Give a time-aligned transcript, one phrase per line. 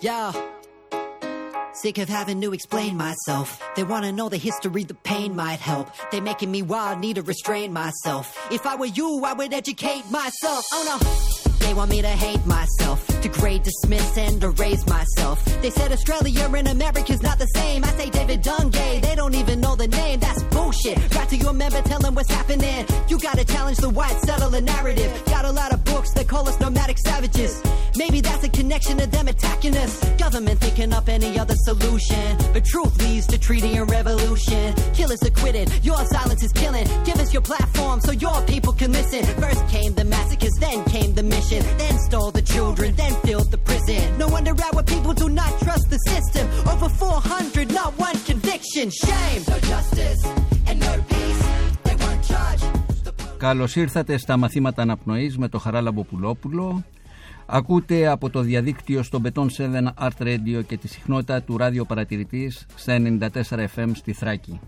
[0.00, 0.32] Yeah.
[1.72, 3.62] Sick of having to explain myself.
[3.76, 5.88] They wanna know the history, the pain might help.
[6.10, 8.36] They're making me wild, need to restrain myself.
[8.50, 10.64] If I were you, I would educate myself.
[10.72, 11.66] Oh no.
[11.66, 15.44] They want me to hate myself, degrade, dismiss, and erase myself.
[15.62, 17.84] They said Australia and America's not the same.
[17.84, 20.20] I say David Dungay, they don't even know the name.
[20.20, 20.98] That's bullshit.
[21.10, 22.86] Got to your member, tell them what's happening.
[23.08, 25.10] You gotta challenge the white settler narrative.
[25.26, 27.62] Got a lot of books that call us nomadic savages.
[27.96, 30.04] Maybe that's a connection to them attacking us.
[30.16, 32.36] Government thinking up any other solution.
[32.52, 34.74] But truth leads to treaty and revolution.
[34.94, 36.86] Killers acquitted, your silence is killing.
[37.04, 39.24] Give us your platform so your people can listen.
[39.40, 41.62] First came the massacres, then came the mission.
[41.78, 44.02] Then stole the children, then filled the prison.
[44.22, 46.44] No wonder our people do not trust the system.
[46.72, 48.86] Over 400, not one conviction.
[49.04, 49.40] Shame.
[49.52, 50.20] No justice
[50.68, 51.42] and no peace.
[51.84, 52.66] They weren't charged.
[53.38, 56.84] Καλώς ήρθατε στα μαθήματα αναπνοής με το Χαράλαμπο Πουλόπουλο.
[57.46, 59.66] Ακούτε από το διαδίκτυο στο Beton 7
[59.98, 64.60] Art Radio και τη συχνότητα του ράδιο παρατηρητής στα 94 FM στη Θράκη.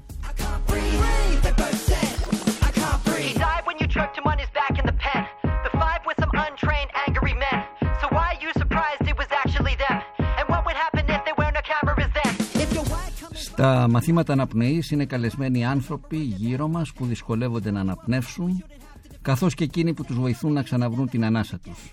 [13.63, 18.65] Στα μαθήματα αναπνοής είναι καλεσμένοι άνθρωποι γύρω μας που δυσκολεύονται να αναπνεύσουν
[19.23, 21.91] καθώς και εκείνοι που τους βοηθούν να ξαναβρούν την ανάσα τους.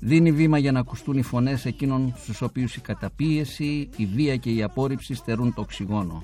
[0.00, 4.50] Δίνει βήμα για να ακουστούν οι φωνές εκείνων στους οποίους η καταπίεση, η βία και
[4.50, 6.20] η απόρριψη στερούν το οξυγόνο.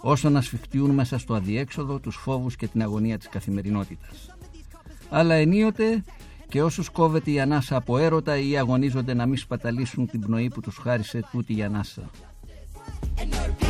[0.00, 4.36] Όσο να σφιχτιούν μέσα στο αδιέξοδο τους φόβους και την αγωνία της καθημερινότητας.
[5.08, 6.04] Αλλά ενίοτε
[6.48, 10.60] και όσους κόβεται η ανάσα από έρωτα ή αγωνίζονται να μην σπαταλήσουν την πνοή που
[10.60, 12.10] τους χάρισε τούτη η ανάσα.
[13.18, 13.67] and no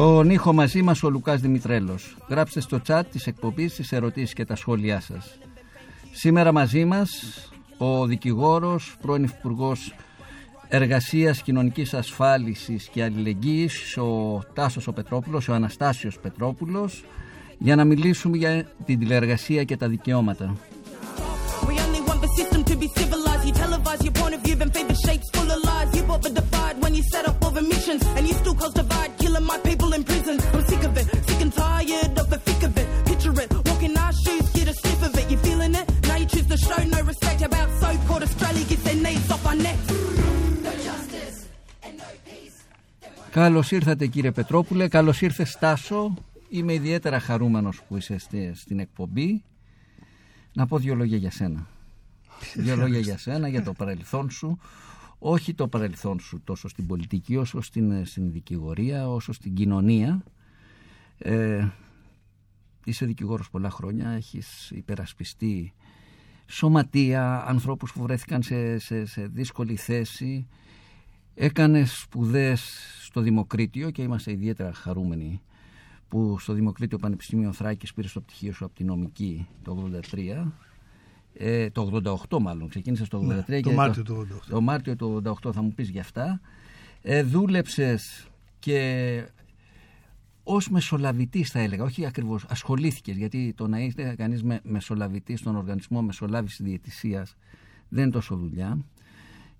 [0.00, 2.16] Στον ήχο μαζί μας ο Λουκάς Δημητρέλος.
[2.28, 5.38] Γράψτε στο chat τις εκπομπής, τις ερωτήσεις και τα σχόλιά σας.
[6.12, 7.10] Σήμερα μαζί μας
[7.78, 9.94] ο δικηγόρος, πρώην Υπουργός
[10.68, 17.04] Εργασίας, Κοινωνικής Ασφάλισης και Αλληλεγγύης, ο Τάσος ο Πετρόπουλος, ο Αναστάσιος Πετρόπουλος,
[17.58, 20.56] για να μιλήσουμε για την τηλεεργασία και τα δικαιώματα.
[21.66, 23.19] We only want the system to be civilized.
[23.90, 25.90] You televise your point of view, then favor shapes full of lies.
[25.96, 29.10] You bought the divide when you set up other missions, and you still cause divide,
[29.22, 30.34] killing my people in prison.
[30.54, 32.86] I'm sick of it, sick and tired of the thick of it.
[33.10, 35.26] Picture it, walk in our shoes, get a sniff of it.
[35.32, 35.86] You feeling it?
[36.08, 37.38] Now you choose to show no respect.
[37.48, 39.88] About so-called Australia gets their knees off our necks.
[43.30, 46.14] Καλώς ήρθατε κύριε Πετρόπουλε, καλώς ήρθε Στάσο.
[46.48, 49.42] Είμαι ιδιαίτερα χαρούμενος που είσαι στη- στην εκπομπή.
[50.52, 51.66] Να πω δύο λόγια για σένα.
[52.56, 54.58] Δύο λόγια για σένα, για το παρελθόν σου.
[55.18, 60.22] Όχι το παρελθόν σου τόσο στην πολιτική όσο στην, στην δικηγορία, όσο στην κοινωνία.
[61.18, 61.68] Ε,
[62.84, 65.72] είσαι δικηγόρος πολλά χρόνια, έχεις υπερασπιστεί
[66.46, 70.46] σωματεία, ανθρώπους που βρέθηκαν σε, σε, σε δύσκολη θέση.
[71.34, 75.40] Έκανες σπουδές στο Δημοκρίτιο και είμαστε ιδιαίτερα χαρούμενοι
[76.08, 80.46] που στο Δημοκρίτιο Πανεπιστήμιο Θράκης πήρες το πτυχίο σου από τη νομική το 83
[81.32, 84.46] ε, το 88 μάλλον, ξεκίνησε το 83 Ναι, και το Μάρτιο του 88.
[84.48, 86.40] το Μάρτιο του 88 θα μου πεις γι' αυτά.
[87.02, 89.24] Ε, δούλεψες και
[90.42, 95.56] ως μεσολαβητής θα έλεγα, όχι ακριβώς ασχολήθηκες γιατί το να είστε κανείς με, μεσολαβητής στον
[95.56, 97.36] οργανισμό μεσολάβησης διαιτησίας
[97.88, 98.84] δεν είναι τόσο δουλειά.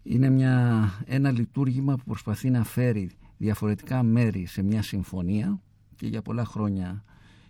[0.02, 5.60] Είναι μια, ένα λειτουργήμα που προσπαθεί να φέρει διαφορετικά μέρη σε μια συμφωνία
[5.96, 7.04] και για πολλά χρόνια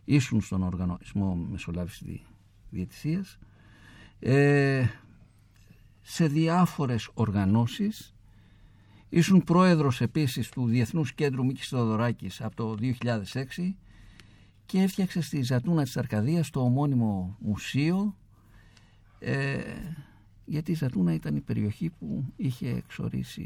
[0.04, 2.22] ήσουν στον οργανισμό μεσολάβησης δι,
[2.70, 3.38] διαιτησίας
[4.20, 4.84] ε,
[6.02, 8.14] σε διάφορες οργανώσεις
[9.08, 13.74] ήσουν πρόεδρος επίσης του Διεθνούς Κέντρου Μίκης Θεοδωράκης από το 2006
[14.66, 18.16] και έφτιαξε στη Ζατούνα της Αρκαδίας το ομώνυμο μουσείο
[19.18, 19.58] ε,
[20.44, 23.42] γιατί η Ζατούνα ήταν η περιοχή που είχε εξορίσει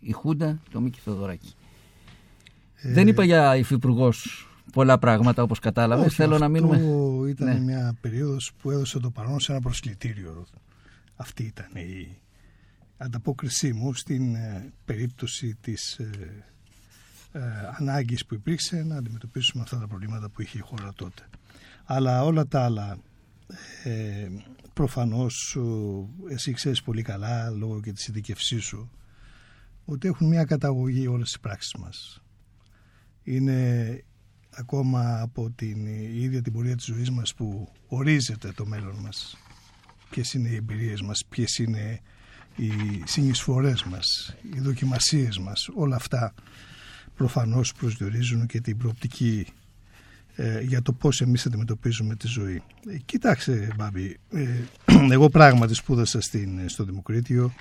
[0.00, 1.54] η Χούντα το Μίκη Θεοδωράκη.
[2.82, 6.06] Δεν είπα για υφυπουργός πολλά πράγματα όπως κατάλαβες.
[6.06, 7.28] Όχι, Θέλω να αυτό μείνουμε...
[7.30, 7.60] ήταν Ναι.
[7.60, 10.46] μια περίοδος που έδωσε το παρόν σε ένα προσκλητήριο.
[11.16, 12.20] Αυτή ήταν η
[12.96, 16.44] ανταπόκρισή μου στην ε, περίπτωση της ε,
[17.32, 17.40] ε,
[17.78, 21.22] ανάγκης που υπήρξε να αντιμετωπίσουμε αυτά τα προβλήματα που είχε η χώρα τότε.
[21.84, 22.98] Αλλά όλα τα άλλα
[23.84, 24.28] ε,
[24.72, 28.90] προφανώς ο, εσύ ξέρεις πολύ καλά λόγω και της ειδικευσής σου
[29.84, 32.22] ότι έχουν μια καταγωγή όλες τις πράξεις μας.
[33.22, 34.02] Είναι
[34.58, 39.36] ακόμα από την ίδια την πορεία της ζωής μας που ορίζεται το μέλλον μας.
[40.10, 42.00] Ποιες είναι οι εμπειρίες μας, ποιες είναι
[42.56, 42.70] οι
[43.04, 46.34] συνεισφορές μας, οι δοκιμασίες μας, όλα αυτά
[47.16, 49.46] προφανώς προσδιορίζουν και την προοπτική
[50.34, 52.62] ε, για το πώς εμείς αντιμετωπίζουμε τη ζωή.
[52.88, 54.48] Ε, κοιτάξτε, Μπάμπη, ε,
[55.14, 57.52] εγώ πράγματι σπούδασα στην, στο Δημοκρίτιο,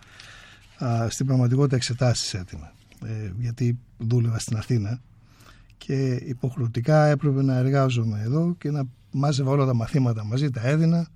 [0.83, 2.73] α, στην πραγματικότητα εξετάσεις έτοιμα,
[3.05, 5.01] ε, γιατί δούλευα στην Αθήνα
[5.77, 11.07] και υποχρεωτικά έπρεπε να εργάζομαι εδώ και να μάζευα όλα τα μαθήματα μαζί, τα έδινα,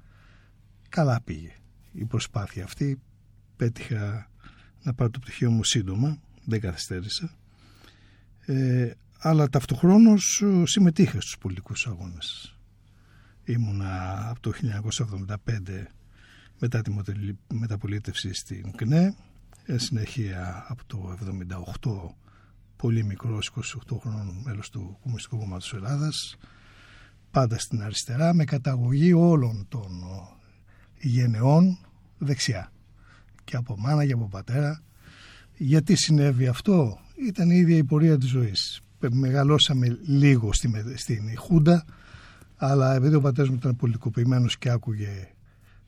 [0.90, 1.52] καλά πήγε
[1.92, 3.00] η προσπάθεια αυτή,
[3.56, 4.30] πέτυχα
[4.84, 7.36] να πάρω το πτυχίο μου σύντομα, δεν καθυστέρησα,
[8.46, 12.56] ε, αλλά ταυτοχρόνως ε, συμμετείχα στους πολιτικούς αγώνες.
[13.44, 14.52] Ήμουνα από το
[15.28, 15.36] 1975
[16.60, 16.92] μετά τη
[17.54, 19.16] μεταπολίτευση στην ΚΝΕ,
[19.66, 21.18] εν συνεχεία από το
[21.82, 22.21] 1978
[22.82, 23.52] πολύ μικρός
[23.90, 26.38] 28 χρόνων μέλος του Κομμουνιστικού Κόμματος Ελλάδας
[27.32, 30.04] πάντα στην αριστερά με καταγωγή όλων των
[31.00, 31.78] γενεών
[32.18, 32.72] δεξιά.
[33.44, 34.82] Και από μάνα και από πατέρα.
[35.58, 38.82] Γιατί συνέβη αυτό; Ήταν η ίδια η πορεία της ζωής.
[39.12, 41.86] Μεγαλώσαμε λίγο στη, στην Χούντα
[42.56, 45.28] αλλά επειδή ο πατέρας μου ήταν πολιτικοποιημένος και άκουγε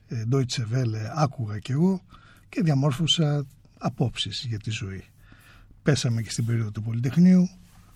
[0.08, 2.02] ε, Deutsche Welle άκουγα κι εγώ
[2.48, 3.46] και διαμόρφωσα
[3.78, 5.04] απόψεις για τη ζωή
[5.84, 7.48] πέσαμε και στην περίοδο του Πολυτεχνείου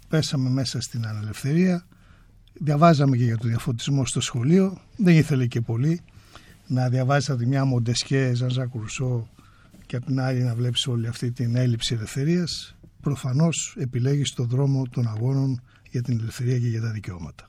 [0.09, 1.87] πέσαμε μέσα στην ανελευθερία
[2.53, 6.01] διαβάζαμε και για το διαφωτισμό στο σχολείο δεν ήθελε και πολύ
[6.67, 9.29] να διαβάζει από τη μια Μοντεσκέ, Ζανζά Κουρσό
[9.87, 14.87] και από την άλλη να βλέπεις όλη αυτή την έλλειψη ελευθερίας προφανώς επιλέγεις τον δρόμο
[14.91, 17.47] των αγώνων για την ελευθερία και για τα δικαιώματα.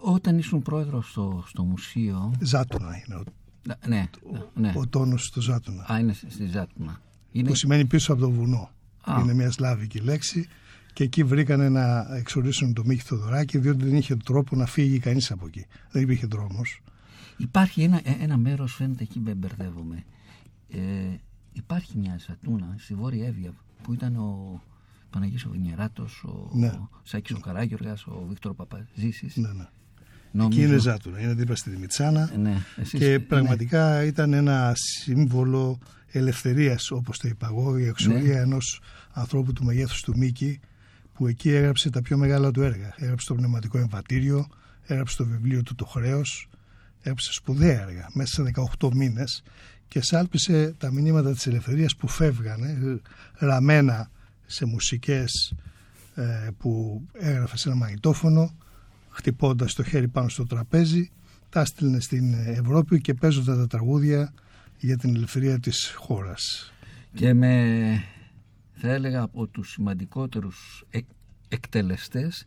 [0.00, 2.32] Όταν ήσουν πρόεδρος στο, στο μουσείο...
[2.40, 3.22] Ζάτουνα είναι ο,
[3.86, 4.08] ναι,
[4.54, 4.72] ναι.
[4.76, 5.92] ο τόνος στο Ζάτουνα.
[5.92, 7.00] Α, είναι στη Ζάτουνα.
[7.32, 7.48] Είναι...
[7.48, 8.70] Που σημαίνει πίσω από το βουνό.
[9.20, 10.48] Είναι μια σλάβικη λέξη
[10.92, 15.30] και εκεί βρήκανε να εξορίσουν το Μίχη Θοδωράκη διότι δεν είχε τρόπο να φύγει κανείς
[15.30, 15.66] από εκεί.
[15.90, 16.80] Δεν υπήρχε δρόμος.
[17.36, 20.04] Υπάρχει ένα, ε, ένα μέρος φαίνεται εκεί με μπερδεύομαι.
[20.68, 20.78] Ε,
[21.52, 23.52] υπάρχει μια Ζατούνα στη Βόρεια Εύβοια
[23.82, 24.60] που ήταν ο
[25.10, 26.66] Παναγής ο Βινιεράτος, ο, ναι.
[26.66, 29.36] ο Σάκης ο Καράγιοργας, ο Βίκτορο Παπαζήσης.
[29.36, 29.68] Ναι, ναι.
[30.32, 30.60] Νομίζω...
[30.60, 32.62] Εκεί είναι Ζάτουνα, είναι δίπλα στη Δημητσάνα ναι,
[32.92, 33.18] και ναι.
[33.18, 35.78] πραγματικά ήταν ένα σύμβολο
[36.12, 38.40] ελευθερίας όπως το είπα εγώ, η εξορία ναι.
[38.40, 38.80] ενός
[39.12, 40.60] ανθρώπου του μεγέθους του Μίκη
[41.12, 42.94] που εκεί έγραψε τα πιο μεγάλα του έργα.
[42.96, 44.46] Έγραψε το πνευματικό εμβατήριο,
[44.86, 46.48] έγραψε το βιβλίο του το χρέος,
[47.00, 49.42] έγραψε σπουδαία έργα μέσα σε 18 μήνες
[49.88, 53.00] και σάλπισε τα μηνύματα της ελευθερίας που φεύγανε
[53.34, 54.10] ραμμένα
[54.46, 55.54] σε μουσικές
[56.14, 58.54] ε, που έγραφε σε ένα μαγνητόφωνο
[59.12, 61.10] χτυπώντας το χέρι πάνω στο τραπέζι
[61.48, 64.32] τα έστειλε στην Ευρώπη και παίζοντα τα τραγούδια
[64.78, 66.72] για την ελευθερία της χώρας.
[67.14, 68.04] Και με
[68.72, 71.04] θα έλεγα από τους σημαντικότερους εκ,
[71.48, 72.46] εκτελεστές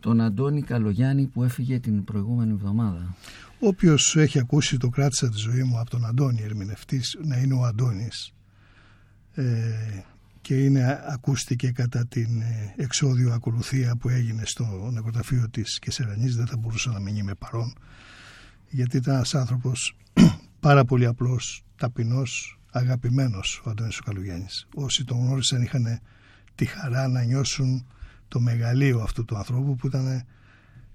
[0.00, 3.16] τον Αντώνη Καλογιάννη που έφυγε την προηγούμενη εβδομάδα.
[3.60, 7.64] Όποιος έχει ακούσει το κράτησα τη ζωή μου από τον Αντώνη ερμηνευτής να είναι ο
[7.64, 8.32] Αντώνης
[9.34, 9.44] ε,
[10.42, 16.46] και είναι, ακούστηκε κατά την ε, εξόδιο ακολουθία που έγινε στο νεκροταφείο της Κεσερανής δεν
[16.46, 17.74] θα μπορούσα να μην είμαι παρόν
[18.68, 19.96] γιατί ήταν ένας άνθρωπος
[20.60, 24.66] πάρα πολύ απλός, ταπεινός, αγαπημένος ο Αντώνης ο Καλογιάννης.
[24.74, 26.00] Όσοι τον γνώρισαν είχαν
[26.54, 27.86] τη χαρά να νιώσουν
[28.28, 30.24] το μεγαλείο αυτού του ανθρώπου που ήταν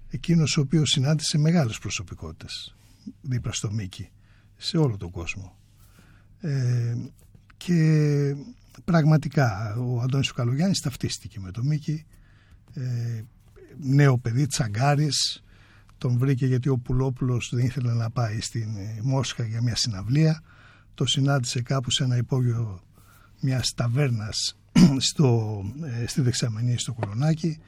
[0.08, 2.76] εκείνος ο οποίος συνάντησε μεγάλες προσωπικότητες
[3.20, 4.08] δίπλα στο Μίκη
[4.56, 5.56] σε όλο τον κόσμο.
[6.40, 6.94] Ε,
[7.56, 8.34] και
[8.84, 12.06] πραγματικά ο Αντώνης ο Καλογιάννης ταυτίστηκε με το Μίκη.
[12.74, 13.22] Ε,
[13.80, 15.42] νέο παιδί τσαγκάρης.
[15.98, 20.42] Τον βρήκε γιατί ο Πουλόπουλος δεν ήθελε να πάει στην ε, Μόσχα για μια συναυλία.
[20.94, 22.82] Το συνάντησε κάπου σε ένα υπόγειο
[23.40, 24.56] μιας ταβέρνας
[25.08, 25.60] στο,
[26.02, 27.58] ε, στη δεξαμενή στο Κολονάκι.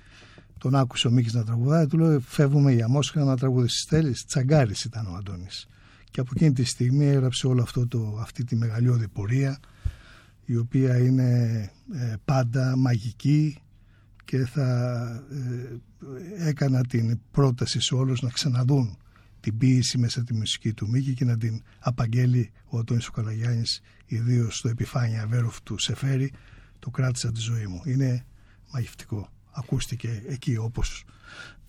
[0.58, 1.86] Τον άκουσε ο Μίκης να τραγουδάει.
[1.86, 5.66] Του λέει φεύγουμε για Μόσχα να τραγουδήσεις θέλεις τσαγκάρης ήταν ο Αντώνης.
[6.10, 9.58] Και από εκείνη τη στιγμή έγραψε όλο αυτό το, αυτή τη μεγαλειώδη πορεία
[10.50, 13.62] η οποία είναι ε, πάντα μαγική
[14.24, 15.00] και θα
[16.36, 18.98] ε, έκανα την πρόταση σε όλους να ξαναδούν
[19.40, 23.80] την ποίηση μέσα τη μουσική του Μίκη και να την απαγγέλει ο Αντώνης ο Καλαγιάννης
[24.06, 26.32] ιδίως στο επιφάνεια Βέροφ του Σεφέρη
[26.78, 28.24] το κράτησα τη ζωή μου είναι
[28.72, 31.04] μαγευτικό ακούστηκε εκεί όπως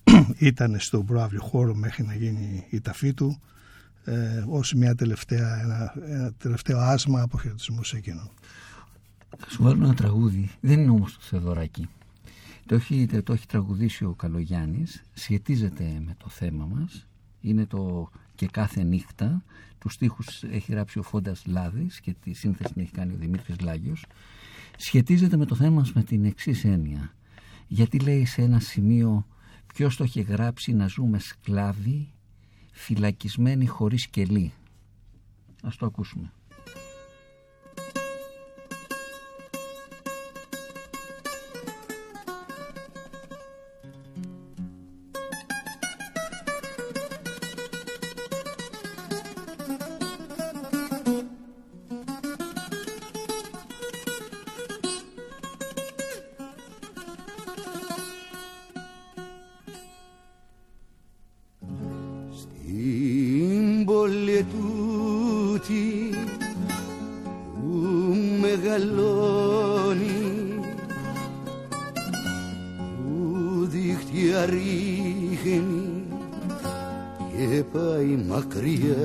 [0.38, 3.40] ήταν στον προάβλιο χώρο μέχρι να γίνει η ταφή του
[4.04, 8.30] ε, ως μια τελευταία, ένα, ένα τελευταίο άσμα αποχαιρετισμού σε εκείνον.
[9.38, 10.50] Θα σου βάλω ένα τραγούδι.
[10.60, 11.88] Δεν είναι όμως το Θεοδωράκι.
[12.66, 15.02] Το έχει, το έχει τραγουδήσει ο Καλογιάννης.
[15.12, 17.06] Σχετίζεται με το θέμα μας.
[17.40, 19.44] Είναι το «Και κάθε νύχτα».
[19.78, 23.60] Τους στίχους έχει γράψει ο Φόντας Λάδης και τη σύνθεση την έχει κάνει ο Δημήτρης
[23.60, 24.04] Λάγιος.
[24.76, 27.14] Σχετίζεται με το θέμα μας με την εξής έννοια.
[27.66, 29.26] Γιατί λέει σε ένα σημείο
[29.74, 32.12] ποιος το έχει γράψει να ζούμε σκλάβοι
[32.72, 34.52] φυλακισμένοι χωρίς κελί.
[35.62, 36.32] Ας το ακούσουμε.
[64.44, 66.14] τούτη
[67.54, 67.68] που
[68.40, 70.10] μεγαλώνει
[72.96, 76.02] που δίχτυα ρίχνει
[77.36, 79.01] και πάει μακριά.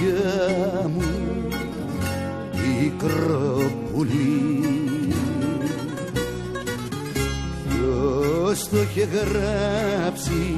[0.00, 1.02] Καρδιά μου
[2.50, 4.48] πικρό πουλί
[7.68, 10.56] Ποιος το είχε γράψει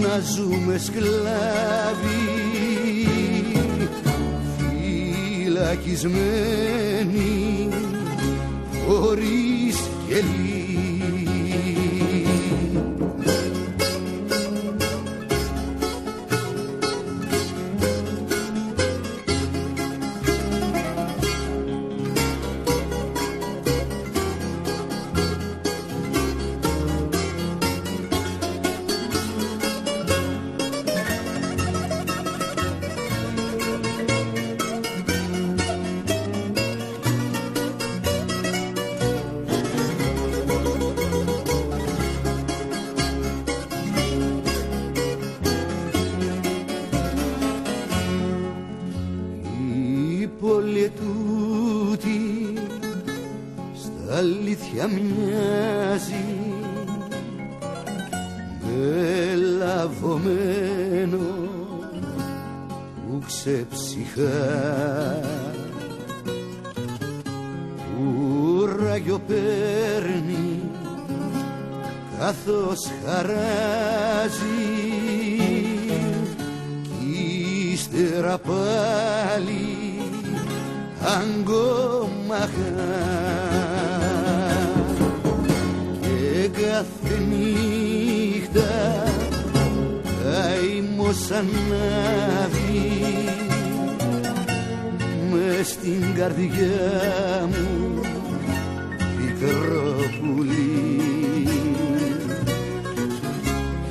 [0.00, 2.18] να ζούμε σκλάβοι
[5.44, 6.67] φυλακισμένοι
[59.88, 61.18] λαβωμένο
[62.94, 64.40] που ξεψυχά.
[67.96, 70.60] Που ράγιο παίρνει
[72.18, 74.46] καθώς χαράζει.
[76.82, 79.76] Κι ύστερα πάλι
[81.02, 82.48] αγκόμαχα
[91.08, 92.92] καημός ανάβει
[95.30, 98.00] μες στην καρδιά μου
[99.16, 101.48] πικρό πουλί.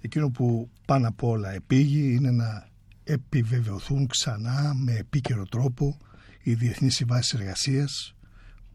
[0.00, 2.68] Εκείνο που πάνω απ' όλα επίγει είναι να
[3.04, 5.98] επιβεβαιωθούν ξανά με επίκαιρο τρόπο
[6.42, 8.14] οι διεθνείς συμβάσεις εργασίας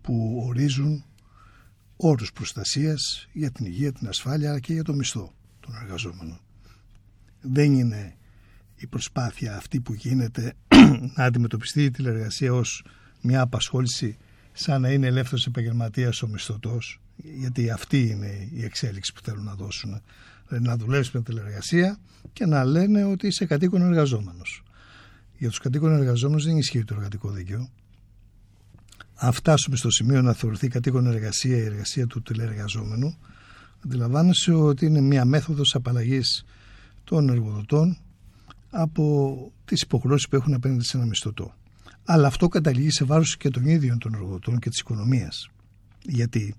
[0.02, 1.04] που ορίζουν
[1.96, 6.40] όρους προστασίας για την υγεία, την ασφάλεια και για το μισθό των εργαζόμενων.
[7.42, 8.16] Δεν είναι
[8.78, 10.54] η προσπάθεια αυτή που γίνεται
[11.16, 12.84] να αντιμετωπιστεί η τηλεργασία ως
[13.22, 14.18] μια απασχόληση
[14.54, 19.54] σαν να είναι ελεύθερος επαγγελματίας ο μισθωτός γιατί αυτή είναι η εξέλιξη που θέλουν να
[19.54, 20.02] δώσουν.
[20.50, 22.00] Να δουλεύει με τηλεργασία
[22.34, 24.64] και να λένε ότι είσαι κατοίκον εργαζόμενος.
[25.38, 27.70] Για τους κατοίκον εργαζόμενους δεν ισχύει το εργατικό δίκαιο.
[29.16, 33.18] Αν φτάσουμε στο σημείο να θεωρηθεί κατοίκον εργασία η εργασία του τηλεργαζόμενου
[33.86, 36.46] αντιλαμβάνεσαι ότι είναι μια μέθοδος απαλλαγής
[37.04, 37.98] των εργοδοτών
[38.70, 41.54] από τις υποχρεώσεις που έχουν απέναντι σε ένα μισθωτό.
[42.06, 45.50] Αλλά αυτό καταλήγει σε βάρος και των ίδιων των εργοδοτών και της οικονομίας.
[46.02, 46.56] Γιατί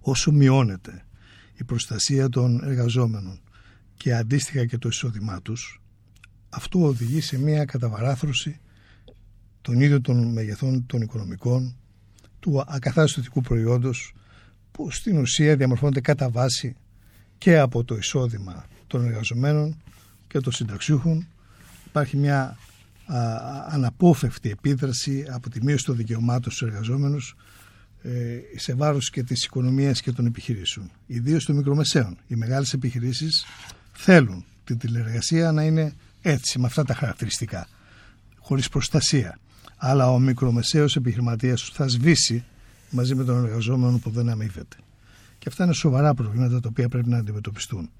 [0.00, 1.04] όσο μειώνεται
[1.54, 3.40] η προστασία των εργαζόμενων
[3.96, 5.80] και αντίστοιχα και το εισόδημά τους,
[6.48, 8.60] αυτό οδηγεί σε μια καταβαράθρωση
[9.60, 11.76] των ίδιων των μεγεθών των οικονομικών,
[12.40, 14.14] του ακαθάριστου προϊόντος,
[14.72, 16.76] που στην ουσία διαμορφώνεται κατά βάση
[17.38, 19.82] και από το εισόδημα των εργαζομένων
[20.32, 21.26] και των συνταξιούχων.
[21.86, 22.56] Υπάρχει μια
[23.06, 23.16] α,
[23.68, 27.36] αναπόφευκτη επίδραση από τη μείωση των δικαιωμάτων στους εργαζόμενους
[28.02, 28.10] ε,
[28.56, 30.90] σε βάρος και της οικονομίας και των επιχειρήσεων.
[31.06, 32.16] Ιδίως των μικρομεσαίων.
[32.26, 33.44] Οι μεγάλες επιχειρήσεις
[33.92, 37.68] θέλουν την τηλεργασία να είναι έτσι, με αυτά τα χαρακτηριστικά,
[38.38, 39.38] χωρίς προστασία.
[39.76, 42.44] Αλλά ο μικρομεσαίος επιχειρηματίας θα σβήσει
[42.90, 44.76] μαζί με τον εργαζόμενο που δεν αμείβεται.
[45.38, 47.90] Και αυτά είναι σοβαρά προβλήματα τα οποία πρέπει να αντιμετωπιστούν.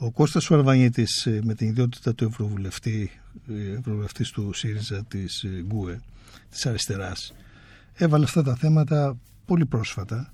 [0.00, 3.10] Ο Κώστας Αρβανίτης ε, με την ιδιότητα του Ευρωβουλευτή,
[3.48, 6.00] ε, Ευρωβουλευτής του ΣΥΡΙΖΑ της ε, ΓΚΟΕ,
[6.50, 7.34] της αριστεράς,
[7.94, 10.32] έβαλε αυτά τα θέματα πολύ πρόσφατα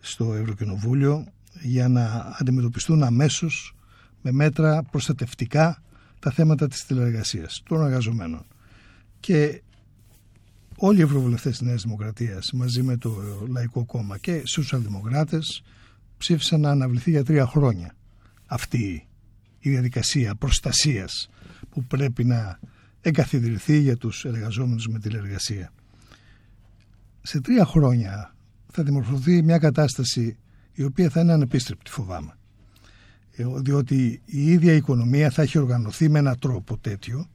[0.00, 1.26] στο Ευρωκοινοβούλιο
[1.60, 3.74] για να αντιμετωπιστούν αμέσως
[4.22, 5.82] με μέτρα προστατευτικά
[6.18, 8.44] τα θέματα της τηλεεργασίας των εργαζομένων.
[9.20, 9.62] Και
[10.76, 13.14] όλοι οι ευρωβουλευτές της Νέας Δημοκρατίας μαζί με το
[13.48, 15.62] Λαϊκό Κόμμα και οι σοσιαλδημοκράτες
[16.18, 17.94] ψήφισαν να αναβληθεί για τρία χρόνια
[18.52, 19.06] αυτή
[19.58, 21.28] η διαδικασία προστασίας
[21.70, 22.58] που πρέπει να
[23.00, 25.72] εγκαθιδρυθεί για τους εργαζόμενους με τηλεργασία.
[27.22, 28.34] Σε τρία χρόνια
[28.72, 30.36] θα δημορφωθεί μια κατάσταση
[30.72, 32.36] η οποία θα είναι ανεπίστρεπτη φοβάμαι.
[33.36, 37.26] Ε, διότι η ίδια η οικονομία θα έχει οργανωθεί με έναν τρόπο τέτοιο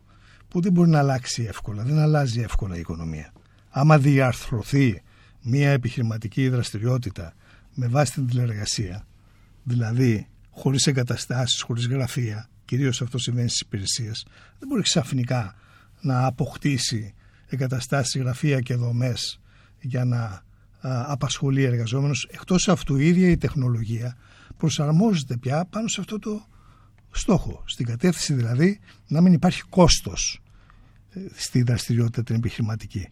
[0.48, 1.84] που δεν μπορεί να αλλάξει εύκολα.
[1.84, 3.34] Δεν αλλάζει εύκολα η οικονομία.
[3.70, 5.02] Άμα διαρθρωθεί
[5.42, 7.34] μια επιχειρηματική δραστηριότητα
[7.74, 9.08] με βάση την τηλεργασία,
[9.64, 10.28] δηλαδή
[10.58, 14.26] χωρίς εγκαταστάσεις, χωρίς γραφεία, κυρίως αυτό συμβαίνει στις υπηρεσίες,
[14.60, 15.56] δεν μπορεί ξαφνικά
[16.02, 17.14] να αποκτήσει
[17.48, 19.40] εγκαταστάσεις, γραφεία και δομές
[19.80, 20.46] για να
[21.08, 22.28] απασχολεί εργαζόμενους.
[22.32, 24.18] Εκτός αυτού η ίδια η τεχνολογία
[24.58, 26.46] προσαρμόζεται πια πάνω σε αυτό το
[27.12, 27.64] στόχο.
[27.66, 30.42] Στην κατεύθυνση δηλαδή να μην υπάρχει κόστος
[31.10, 33.08] ε, στη δραστηριότητα την επιχειρηματική.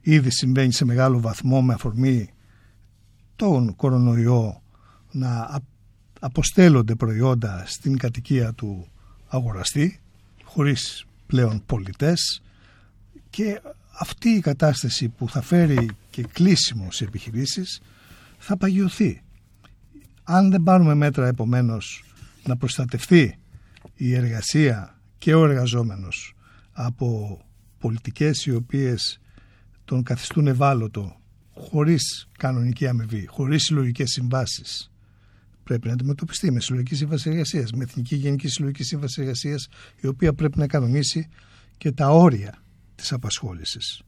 [0.00, 2.28] Ήδη συμβαίνει σε μεγάλο βαθμό με αφορμή
[3.36, 4.62] τον κορονοϊό
[5.10, 5.60] να
[6.20, 8.86] αποστέλλονται προϊόντα στην κατοικία του
[9.28, 10.00] αγοραστή
[10.44, 12.42] χωρίς πλέον πολιτές
[13.30, 13.60] και
[13.98, 17.80] αυτή η κατάσταση που θα φέρει και κλείσιμο σε επιχειρήσεις
[18.38, 19.22] θα παγιωθεί.
[20.22, 22.04] Αν δεν πάρουμε μέτρα επομένως
[22.44, 23.38] να προστατευτεί
[23.94, 26.34] η εργασία και ο εργαζόμενος
[26.72, 27.40] από
[27.78, 29.20] πολιτικές οι οποίες
[29.84, 31.16] τον καθιστούν ευάλωτο
[31.54, 34.90] χωρίς κανονική αμοιβή, χωρίς συλλογικές συμβάσεις
[35.66, 39.68] πρέπει να αντιμετωπιστεί με συλλογική σύμβαση εργασίας, με εθνική γενική συλλογική σύμβαση εργασίας,
[40.00, 41.28] η οποία πρέπει να κανονίσει
[41.78, 42.62] και τα όρια
[42.94, 44.02] της απασχόλησης.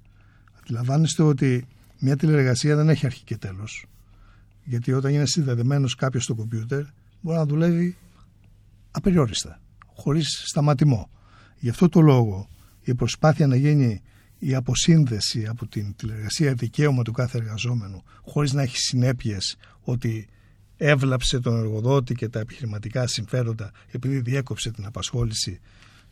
[0.60, 1.66] Αντιλαμβάνεστε ότι
[1.98, 3.86] μια τηλεργασία δεν έχει αρχή και τέλος.
[4.64, 6.84] Γιατί όταν είναι συνδεδεμένος κάποιος στο κομπιούτερ,
[7.20, 7.96] μπορεί να δουλεύει
[8.90, 11.10] απεριόριστα, χωρίς σταματημό.
[11.58, 12.48] Γι' αυτό το λόγο
[12.82, 14.02] η προσπάθεια να γίνει
[14.38, 20.28] η αποσύνδεση από την τηλεργασία δικαίωμα του κάθε εργαζόμενου χωρίς να έχει συνέπειες ότι
[20.78, 25.60] έβλαψε τον εργοδότη και τα επιχειρηματικά συμφέροντα επειδή διέκοψε την απασχόληση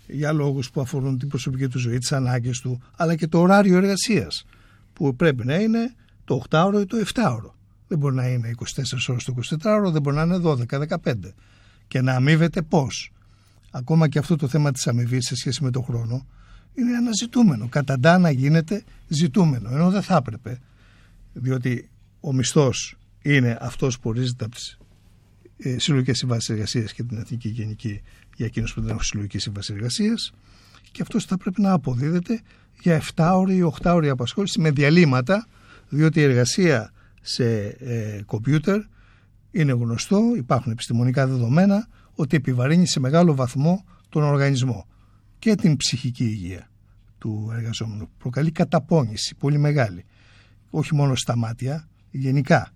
[0.06, 3.76] για λόγους που αφορούν την προσωπική του ζωή, τις ανάγκες του, αλλά και το ωράριο
[3.76, 4.44] εργασίας
[4.92, 7.50] που πρέπει να είναι το 8ωρο ή το 7ωρο.
[7.88, 8.64] Δεν μπορεί να είναι 24
[9.08, 11.14] ώρες το 24ωρο, δεν μπορεί να είναι 12-15.
[11.88, 13.12] Και να αμείβεται πώς.
[13.70, 16.26] Ακόμα και αυτό το θέμα της αμοιβής σε σχέση με τον χρόνο
[16.74, 17.68] είναι ένα ζητούμενο.
[17.68, 20.60] Καταντά να γίνεται ζητούμενο, ενώ δεν θα έπρεπε.
[21.32, 22.96] Διότι ο μισθός
[23.34, 24.78] είναι αυτός που ορίζεται από τις
[25.58, 28.00] ε, συλλογικές συμβάσεις εργασίας και την Εθνική Γενική
[28.36, 30.32] για εκείνους που δεν έχουν συλλογική σύμβαση εργασίας.
[30.92, 32.40] Και αυτός θα πρέπει να αποδίδεται
[32.80, 35.46] για 7 ώρε ή 8 ώρε απασχόληση με διαλύματα,
[35.88, 38.80] διότι η εργασία σε ε, κομπιούτερ
[39.50, 44.86] είναι γνωστό, υπάρχουν επιστημονικά δεδομένα ότι επιβαρύνει σε μεγάλο βαθμό τον οργανισμό
[45.38, 46.70] και την ψυχική υγεία
[47.18, 48.08] του εργαζόμενου.
[48.18, 50.04] Προκαλεί καταπώνηση πολύ μεγάλη.
[50.70, 52.70] Όχι μόνο στα μάτια, γενικά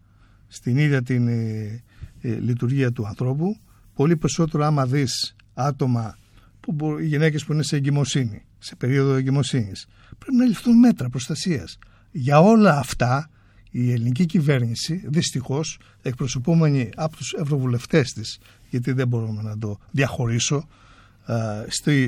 [0.52, 1.82] στην ίδια την ε,
[2.20, 3.56] ε, λειτουργία του ανθρώπου
[3.94, 6.18] πολύ περισσότερο άμα δεις άτομα
[6.60, 9.86] που οι γυναίκες που είναι σε εγκυμοσύνη σε περίοδο εγκυμοσύνης.
[10.18, 11.78] Πρέπει να ληφθούν μέτρα προστασίας.
[12.10, 13.30] Για όλα αυτά
[13.70, 18.38] η ελληνική κυβέρνηση δυστυχώς εκπροσωπούμενη από τους ευρωβουλευτές της
[18.70, 20.68] γιατί δεν μπορούμε να το διαχωρίσω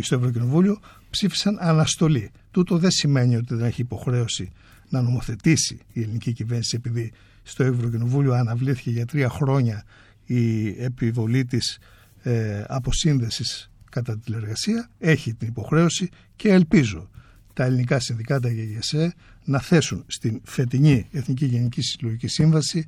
[0.00, 2.30] στο Ευρωκοινοβούλιο ψήφισαν αναστολή.
[2.50, 4.52] Τούτο δεν σημαίνει ότι δεν έχει υποχρέωση
[4.88, 9.84] να νομοθετήσει η ελληνική κυβέρνηση επειδή στο Ευρωκοινοβούλιο αναβλήθηκε για τρία χρόνια
[10.24, 11.78] η επιβολή της
[12.22, 14.88] ε, αποσύνδεσης κατά τη τηλεργασία.
[14.98, 17.10] Έχει την υποχρέωση και ελπίζω
[17.52, 22.86] τα ελληνικά συνδικάτα και η ΕΣΕ να θέσουν στην φετινή Εθνική Γενική Συλλογική Σύμβαση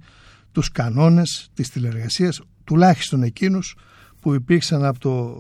[0.53, 3.77] τους κανόνες της τηλεργασίας τουλάχιστον εκείνους
[4.21, 5.37] που υπήρξαν από το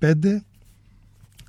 [0.00, 0.36] 2005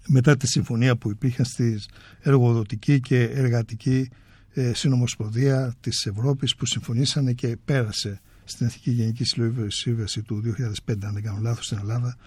[0.08, 1.80] μετά τη συμφωνία που υπήρχαν στη
[2.21, 4.10] εργοδοτική και εργατική
[4.53, 9.23] ε, συνομοσπονδία της Ευρώπης που συμφωνήσανε και πέρασε στην Εθνική Γενική
[9.67, 10.41] Σύμβαση του
[10.85, 12.17] 2005 αν δεν κάνω λάθος στην Ελλάδα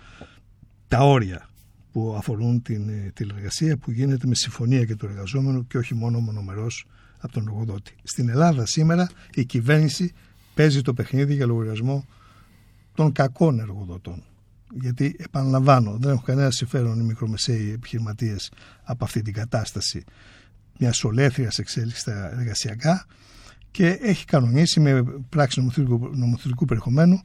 [0.88, 1.48] τα όρια
[1.92, 6.18] που αφορούν την ε, τηλεργασία που γίνεται με συμφωνία και του εργαζόμενου και όχι μόνο
[6.18, 6.86] μονομερός
[7.18, 7.94] από τον εργοδότη.
[8.02, 10.12] Στην Ελλάδα σήμερα η κυβέρνηση
[10.54, 12.06] παίζει το παιχνίδι για λογαριασμό
[12.94, 14.22] των κακών εργοδοτών.
[14.80, 18.50] Γιατί, επαναλαμβάνω, δεν έχουν κανένα συμφέρον οι μικρομεσαίοι επιχειρηματίες
[18.82, 20.04] από αυτή την κατάσταση
[20.78, 23.06] μια ολέθρια εξέλιξη στα εργασιακά
[23.70, 27.22] και έχει κανονίσει με πράξη νομοθετικού, νομοθετικού περιεχομένου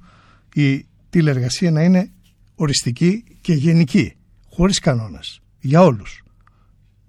[0.54, 2.12] η τηλεργασία να είναι
[2.56, 4.16] οριστική και γενική,
[4.50, 6.24] χωρίς κανόνας, για όλους.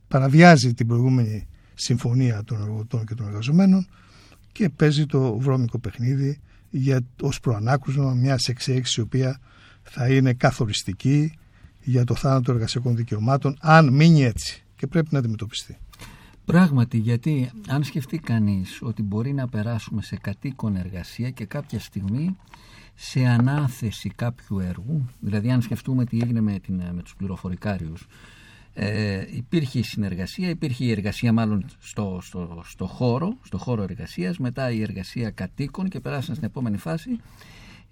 [0.08, 3.88] Παραβιάζει την προηγούμενη συμφωνία των εργοδοτών και των εργαζομένων
[4.52, 9.40] και παίζει το βρώμικο παιχνίδι για, ως προανάκουσμα μιας εξέλιξης η οποία
[9.82, 11.32] θα είναι καθοριστική
[11.80, 15.78] για το θάνατο εργασιακών δικαιωμάτων αν μείνει έτσι και πρέπει να αντιμετωπιστεί.
[16.44, 22.36] Πράγματι, γιατί αν σκεφτεί κανείς ότι μπορεί να περάσουμε σε κατοίκον εργασία και κάποια στιγμή
[22.94, 28.06] σε ανάθεση κάποιου έργου, δηλαδή αν σκεφτούμε τι έγινε με, την, με τους πληροφορικάριους,
[28.74, 34.38] ε, υπήρχε η συνεργασία, υπήρχε η εργασία μάλλον στο, στο, στο χώρο, στο χώρο εργασίας,
[34.38, 37.18] μετά η εργασία κατοίκων και περάσαν στην επόμενη φάση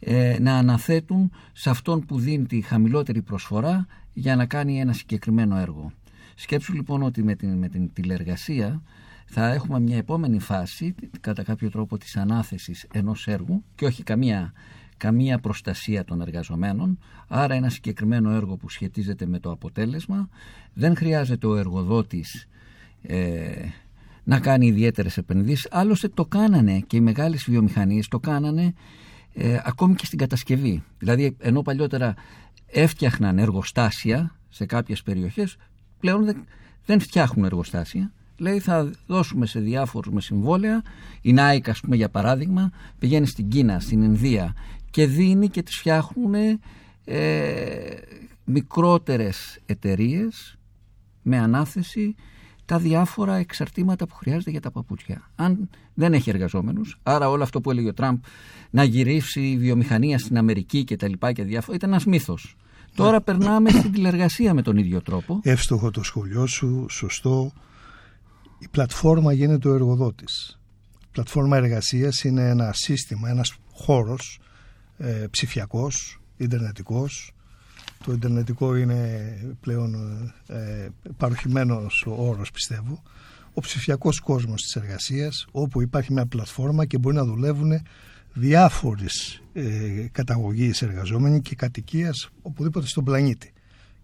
[0.00, 5.56] ε, να αναθέτουν σε αυτόν που δίνει τη χαμηλότερη προσφορά για να κάνει ένα συγκεκριμένο
[5.56, 5.92] έργο.
[6.40, 8.82] Σκέψου λοιπόν ότι με την, με την τηλεργασία
[9.26, 14.52] θα έχουμε μια επόμενη φάση κατά κάποιο τρόπο της ανάθεσης ενός έργου και όχι καμία,
[14.96, 16.98] καμία προστασία των εργαζομένων.
[17.28, 20.28] Άρα ένα συγκεκριμένο έργο που σχετίζεται με το αποτέλεσμα.
[20.72, 22.48] Δεν χρειάζεται ο εργοδότης
[23.02, 23.52] ε,
[24.24, 25.68] να κάνει ιδιαίτερες επενδύσεις.
[25.70, 28.74] Άλλωστε το κάνανε και οι μεγάλες βιομηχανίες το κάνανε
[29.34, 30.82] ε, ακόμη και στην κατασκευή.
[30.98, 32.14] Δηλαδή ενώ παλιότερα
[32.66, 35.56] έφτιαχναν εργοστάσια σε κάποιες περιοχές
[36.00, 36.44] πλέον δεν,
[36.86, 38.12] δεν φτιάχνουν εργοστάσια.
[38.36, 40.82] Λέει θα δώσουμε σε διάφορους με συμβόλαια.
[41.20, 44.54] Η Nike ας πούμε για παράδειγμα πηγαίνει στην Κίνα, στην Ινδία
[44.90, 46.34] και δίνει και τις φτιάχνουν
[47.04, 47.38] ε,
[48.44, 50.58] μικρότερες εταιρείες
[51.22, 52.14] με ανάθεση
[52.64, 55.30] τα διάφορα εξαρτήματα που χρειάζεται για τα παπούτσια.
[55.36, 58.18] Αν δεν έχει εργαζόμενους, άρα όλο αυτό που έλεγε ο Τραμπ
[58.70, 62.56] να γυρίσει η βιομηχανία στην Αμερική και τα λοιπά και διάφορα ήταν ένας μύθος.
[63.04, 65.40] Τώρα περνάμε στην τηλεργασία με τον ίδιο τρόπο.
[65.42, 67.52] Εύστοχο το σχολείο σου, σωστό.
[68.58, 70.60] Η πλατφόρμα γίνεται ο εργοδότης.
[71.02, 74.40] Η πλατφόρμα εργασίας είναι ένα σύστημα, ένας χώρος
[74.98, 77.32] ε, ψηφιακός, ιντερνετικός.
[78.04, 79.94] Το ιντερνετικό είναι πλέον
[80.46, 83.02] ε, παροχημένος ο όρος πιστεύω.
[83.54, 87.72] Ο ψηφιακός κόσμος της εργασίας όπου υπάρχει μια πλατφόρμα και μπορεί να δουλεύουν
[88.32, 93.52] διάφορες ε, καταγωγής εργαζόμενοι και κατοικίας οπουδήποτε στον πλανήτη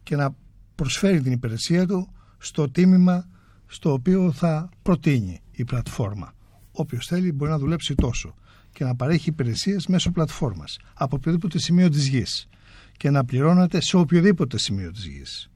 [0.03, 0.35] και να
[0.75, 2.09] προσφέρει την υπηρεσία του
[2.39, 3.29] στο τίμημα
[3.67, 6.35] στο οποίο θα προτείνει η πλατφόρμα.
[6.73, 8.35] Όποιος θέλει μπορεί να δουλέψει τόσο
[8.73, 12.49] και να παρέχει υπηρεσίες μέσω πλατφόρμας από οποιοδήποτε σημείο της γης
[12.97, 15.51] και να πληρώνεται σε οποιοδήποτε σημείο της γης.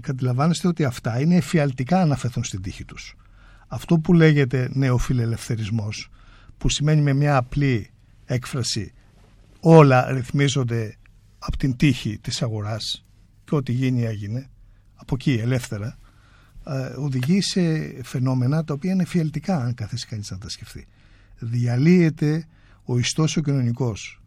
[0.00, 3.16] Καταλαβαίνετε ότι αυτά είναι εφιαλτικά να φεθούν στην τύχη τους.
[3.68, 6.10] Αυτό που λέγεται νεοφιλελευθερισμός
[6.58, 7.90] που σημαίνει με μια απλή
[8.24, 8.92] έκφραση
[9.60, 10.96] όλα ρυθμίζονται
[11.38, 13.04] από την τύχη της αγοράς
[13.44, 14.50] και ό,τι γίνει έγινε
[14.94, 15.98] από εκεί ελεύθερα
[16.66, 17.60] ε, οδηγεί σε
[18.02, 20.86] φαινόμενα τα οποία είναι φιαλτικά αν καθίσει κανείς να τα σκεφτεί.
[21.38, 22.46] Διαλύεται
[22.84, 24.22] ο ιστός ο κοινωνικός.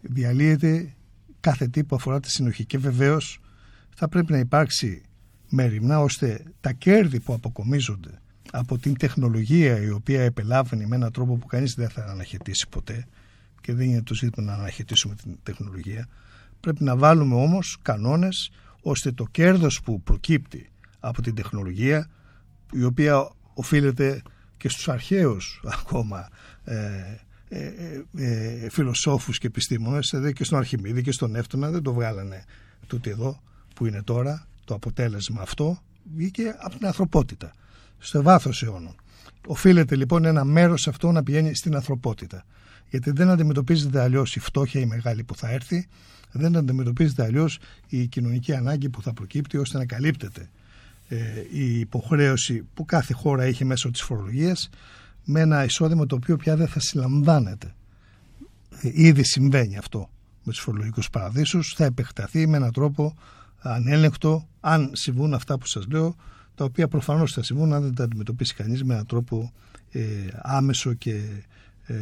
[0.00, 0.94] Διαλύεται
[1.40, 3.40] κάθε τι που αφορά τη συνοχή και βεβαίως
[3.94, 5.02] θα πρέπει να υπάρξει
[5.48, 8.21] μέρημνα ώστε τα κέρδη που αποκομίζονται
[8.54, 13.06] από την τεχνολογία η οποία επελάβαινε με έναν τρόπο που κανείς δεν θα αναχαιτήσει ποτέ
[13.60, 16.08] και δεν είναι το ζήτημα να αναχαιτήσουμε την τεχνολογία.
[16.60, 18.50] Πρέπει να βάλουμε όμως κανόνες
[18.82, 22.10] ώστε το κέρδος που προκύπτει από την τεχνολογία
[22.72, 24.22] η οποία οφείλεται
[24.56, 26.28] και στους αρχαίους ακόμα
[26.64, 26.76] ε,
[27.48, 27.66] ε,
[28.16, 32.44] ε, ε φιλοσόφους και επιστήμονες και στον Αρχιμίδη και στον Εύτονα δεν το βγάλανε
[32.86, 33.42] τούτοι εδώ
[33.74, 35.82] που είναι τώρα, το αποτέλεσμα αυτό,
[36.14, 37.52] βγήκε από την ανθρωπότητα,
[38.02, 38.94] στο βάθος αιώνων.
[39.46, 42.44] Οφείλεται λοιπόν ένα μέρος αυτό να πηγαίνει στην ανθρωπότητα.
[42.90, 45.88] Γιατί δεν αντιμετωπίζεται αλλιώς η φτώχεια η μεγάλη που θα έρθει,
[46.32, 50.50] δεν αντιμετωπίζεται αλλιώς η κοινωνική ανάγκη που θα προκύπτει ώστε να καλύπτεται
[51.08, 51.16] ε,
[51.52, 54.68] η υποχρέωση που κάθε χώρα έχει μέσω της φορολογίας
[55.24, 57.74] με ένα εισόδημα το οποίο πια δεν θα συλλαμβάνεται.
[58.80, 60.10] Ε, ήδη συμβαίνει αυτό
[60.42, 63.14] με τους φορολογικούς παραδείσους, θα επεκταθεί με έναν τρόπο
[63.58, 66.16] ανέλεγκτο αν συμβούν αυτά που σας λέω,
[66.54, 69.52] τα οποία προφανώς θα συμβούν αν δεν τα αντιμετωπίσει κανείς με έναν τρόπο
[69.90, 70.02] ε,
[70.42, 71.20] άμεσο και
[71.86, 71.94] ε,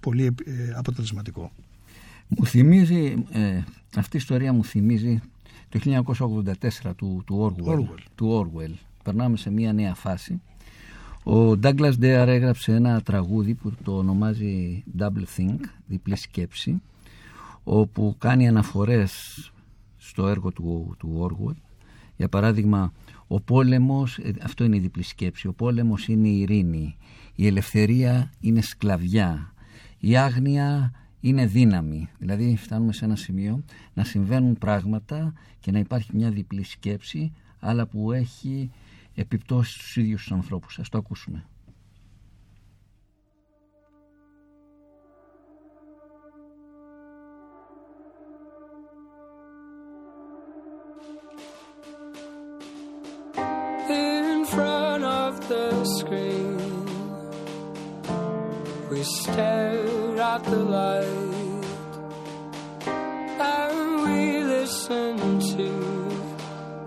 [0.00, 1.52] πολύ ε, αποτελεσματικό.
[2.28, 3.24] Μου θυμίζει,
[3.96, 5.20] αυτή η ιστορία μου θυμίζει
[5.68, 6.04] το
[6.82, 8.04] 1984 του, του, Orwell, Orwell.
[8.14, 8.72] του Orwell.
[9.02, 10.40] Περνάμε σε μια νέα φάση.
[11.24, 16.82] Ο Douglas Dare έγραψε ένα τραγούδι που το ονομάζει Double Think, διπλή σκέψη,
[17.64, 19.52] όπου κάνει αναφορές
[19.96, 21.56] στο έργο του, του Orwell.
[22.16, 22.92] Για παράδειγμα,
[23.34, 26.96] ο πόλεμος, ε, αυτό είναι η διπλή σκέψη, ο πόλεμος είναι η ειρήνη,
[27.34, 29.54] η ελευθερία είναι σκλαβιά,
[29.98, 32.08] η άγνοια είναι δύναμη.
[32.18, 33.64] Δηλαδή φτάνουμε σε ένα σημείο
[33.94, 38.70] να συμβαίνουν πράγματα και να υπάρχει μια διπλή σκέψη, αλλά που έχει
[39.14, 40.78] επιπτώσεις στους ίδιους τους ανθρώπους.
[40.78, 41.44] Ας το ακούσουμε.
[56.02, 56.58] Screen.
[58.90, 61.64] We stare at the light
[63.50, 65.16] and we listen
[65.56, 65.70] to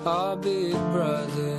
[0.05, 1.57] our big brother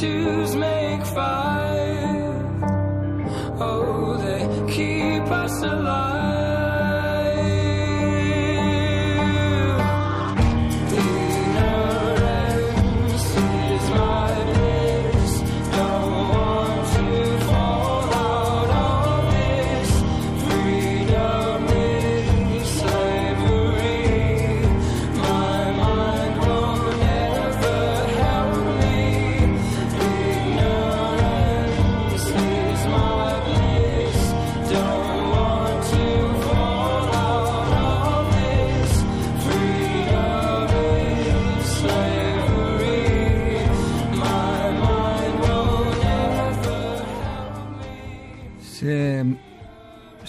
[0.00, 1.53] choose make five.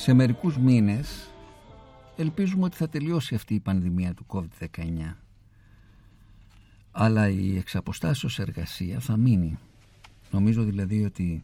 [0.05, 1.33] Σε μερικούς μήνες
[2.15, 5.13] ελπίζουμε ότι θα τελειώσει αυτή η πανδημία του COVID-19.
[6.91, 9.57] Αλλά η εξαποστάσεως εργασία θα μείνει.
[10.31, 11.43] Νομίζω δηλαδή ότι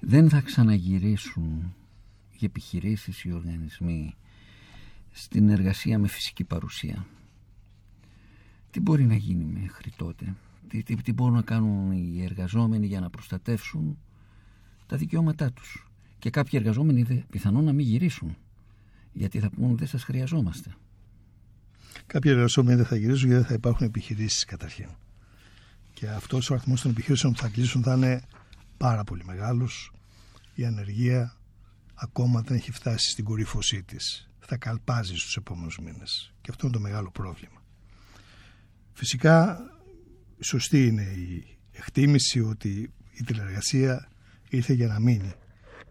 [0.00, 1.74] δεν θα ξαναγυρίσουν
[2.38, 4.14] οι επιχειρήσεις, οι οργανισμοί
[5.12, 7.06] στην εργασία με φυσική παρουσία.
[8.70, 10.34] Τι μπορεί να γίνει μέχρι τότε,
[10.68, 13.98] τι, τι, τι μπορούν να κάνουν οι εργαζόμενοι για να προστατεύσουν
[14.86, 15.85] τα δικαιώματά τους;
[16.18, 18.36] Και κάποιοι εργαζόμενοι δε, πιθανόν να μην γυρίσουν,
[19.12, 20.74] γιατί θα πούν δεν σας χρειαζόμαστε.
[22.06, 24.88] Κάποιοι εργαζόμενοι δεν θα γυρίσουν γιατί δεν θα υπάρχουν επιχειρήσεις καταρχήν.
[25.92, 28.22] Και αυτός ο αριθμός των επιχειρήσεων που θα κλείσουν θα είναι
[28.76, 29.92] πάρα πολύ μεγάλος.
[30.54, 31.36] Η ανεργία
[31.94, 34.30] ακόμα δεν έχει φτάσει στην κορύφωσή της.
[34.38, 36.34] Θα καλπάζει στους επόμενους μήνες.
[36.40, 37.62] Και αυτό είναι το μεγάλο πρόβλημα.
[38.92, 39.58] Φυσικά
[40.40, 44.08] σωστή είναι η εκτίμηση ότι η τηλεργασία
[44.48, 45.32] ήρθε για να μείνει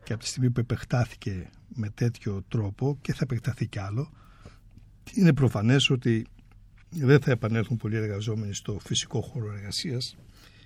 [0.05, 4.11] και από τη στιγμή που επεκτάθηκε με τέτοιο τρόπο και θα επεκταθεί κι άλλο
[5.13, 6.25] είναι προφανές ότι
[6.89, 10.17] δεν θα επανέλθουν πολλοί εργαζόμενοι στο φυσικό χώρο εργασίας.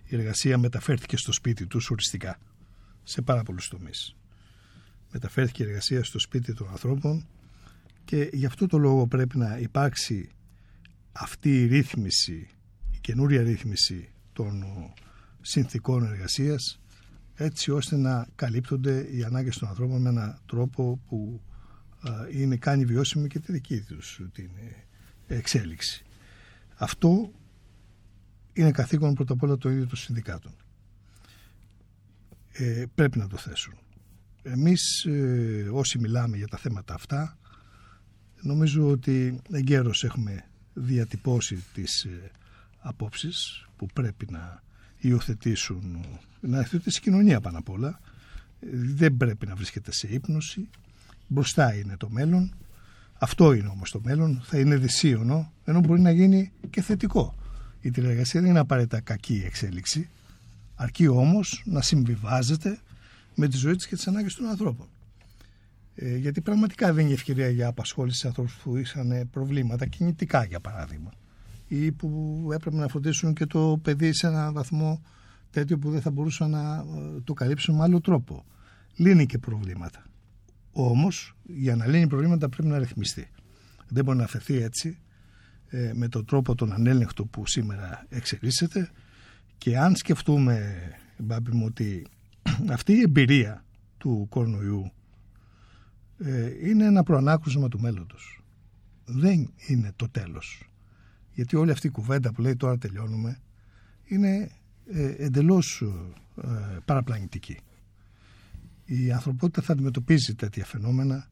[0.06, 2.39] Η εργασία μεταφέρθηκε στο σπίτι τους οριστικά
[3.04, 4.15] σε πάρα πολλούς τομείς.
[5.12, 7.28] Μεταφέρθηκε η εργασία στο σπίτι των ανθρώπων
[8.06, 10.30] και γι' αυτό το λόγο πρέπει να υπάρξει
[11.12, 12.47] αυτή η ρύθμιση,
[12.91, 14.63] η καινούρια ρύθμιση των
[15.41, 16.80] συνθήκων εργασίας
[17.41, 21.41] έτσι ώστε να καλύπτονται οι ανάγκες των ανθρώπων με έναν τρόπο που
[22.32, 24.49] είναι, κάνει βιώσιμη και τη δική τους την
[25.28, 26.06] εξέλιξη.
[26.75, 27.32] Αυτό
[28.54, 30.52] είναι καθήκον πρώτα απ' όλα το ίδιο των συνδικάτων.
[32.52, 33.73] Ε, πρέπει να το θέσουν.
[34.41, 37.38] Εμείς ε, όσοι μιλάμε για τα θέματα αυτά
[38.41, 42.32] νομίζω ότι εγκαίρως έχουμε διατυπώσει τις ε,
[42.80, 44.62] απόψεις που πρέπει να
[44.99, 46.05] υιοθετήσουν
[46.39, 47.99] να υιοθετήσει η κοινωνία πάνω απ' όλα.
[48.95, 50.69] Δεν πρέπει να βρίσκεται σε ύπνωση.
[51.27, 52.53] Μπροστά είναι το μέλλον.
[53.13, 54.41] Αυτό είναι όμως το μέλλον.
[54.43, 57.35] Θα είναι δυσίωνο ενώ μπορεί να γίνει και θετικό.
[57.81, 60.09] Η τηλεργασία δεν είναι απαραίτητα κακή εξέλιξη.
[60.75, 62.79] Αρκεί όμως να συμβιβάζεται
[63.35, 64.88] με τη ζωή της και τις ανάγκες των ανθρώπων.
[65.95, 70.59] Ε, γιατί πραγματικά δεν είναι ευκαιρία για απασχόληση σε ανθρώπους που είχαν προβλήματα κινητικά για
[70.59, 71.12] παράδειγμα
[71.69, 75.01] ή που έπρεπε να φροντίσουν και το παιδί σε ένα βαθμό
[75.51, 78.45] τέτοιο που δεν θα μπορούσαν να ε, το καλύψουν με άλλο τρόπο.
[78.95, 80.03] Λύνει και προβλήματα.
[80.71, 83.27] Όμως, για να λύνει προβλήματα πρέπει να ρυθμιστεί.
[83.88, 84.99] Δεν μπορεί να αφαιθεί έτσι
[85.67, 88.89] ε, με τον τρόπο τον ανέλεγχτο που σήμερα εξελίσσεται
[89.58, 90.75] και αν σκεφτούμε,
[91.17, 92.08] Μπάμπη μου, ότι
[92.77, 93.65] αυτή η εμπειρία
[93.97, 94.91] του κορονοϊού
[96.17, 98.43] ε, είναι ένα προανάκρουσμα του μέλλοντος.
[99.05, 100.68] Δεν είναι το τέλος.
[101.39, 103.39] Γιατί όλη αυτή η κουβέντα που λέει τώρα τελειώνουμε
[104.06, 104.52] είναι
[104.93, 105.84] ε, εντελώς
[106.43, 106.47] ε,
[106.86, 107.58] παραπλανητική.
[108.86, 111.30] Η ανθρωπότητα θα αντιμετωπίζει τέτοια φαινόμενα.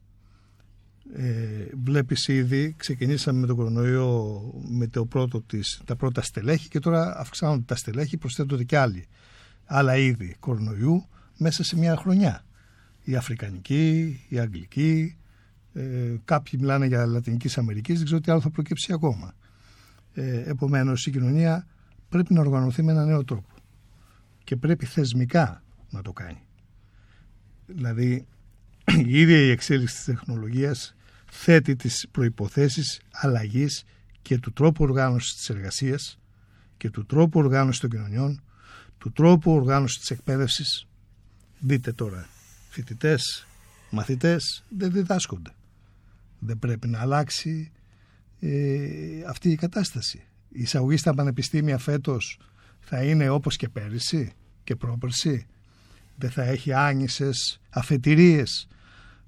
[1.13, 6.79] Ε, βλέπεις ήδη, ξεκινήσαμε με τον κορονοϊό με το πρώτο της, τα πρώτα στελέχη και
[6.79, 9.07] τώρα αυξάνονται τα στελέχη, προσθέτονται και άλλοι.
[9.65, 11.05] Άλλα είδη κορονοϊού
[11.37, 12.45] μέσα σε μια χρονιά.
[13.03, 15.17] Η Αφρικανική, η Αγγλική,
[15.73, 19.33] ε, κάποιοι μιλάνε για Λατινικής Αμερικής, δεν ξέρω τι άλλο θα προκύψει ακόμα.
[20.19, 21.67] Ε, επομένως η κοινωνία
[22.09, 23.53] πρέπει να οργανωθεί με ένα νέο τρόπο
[24.43, 26.41] και πρέπει θεσμικά να το κάνει.
[27.65, 28.27] Δηλαδή
[29.05, 30.95] η ίδια η εξέλιξη της τεχνολογίας
[31.31, 33.83] θέτει τις προϋποθέσεις αλλαγής
[34.21, 36.19] και του τρόπου οργάνωσης της εργασίας
[36.77, 38.43] και του τρόπου οργάνωσης των κοινωνιών,
[38.97, 40.87] του τρόπου οργάνωσης της εκπαίδευσης.
[41.59, 42.27] Δείτε τώρα,
[42.69, 43.47] φοιτητές,
[43.89, 45.51] μαθητές δεν διδάσκονται.
[46.39, 47.71] Δεν πρέπει να αλλάξει
[48.39, 50.23] ε, αυτή η κατάσταση.
[50.49, 52.39] Η εισαγωγή στα πανεπιστήμια φέτος
[52.79, 54.31] θα είναι όπως και πέρυσι
[54.63, 55.45] και πρόπερσι.
[56.15, 58.67] Δεν θα έχει άνισες αφετηρίες.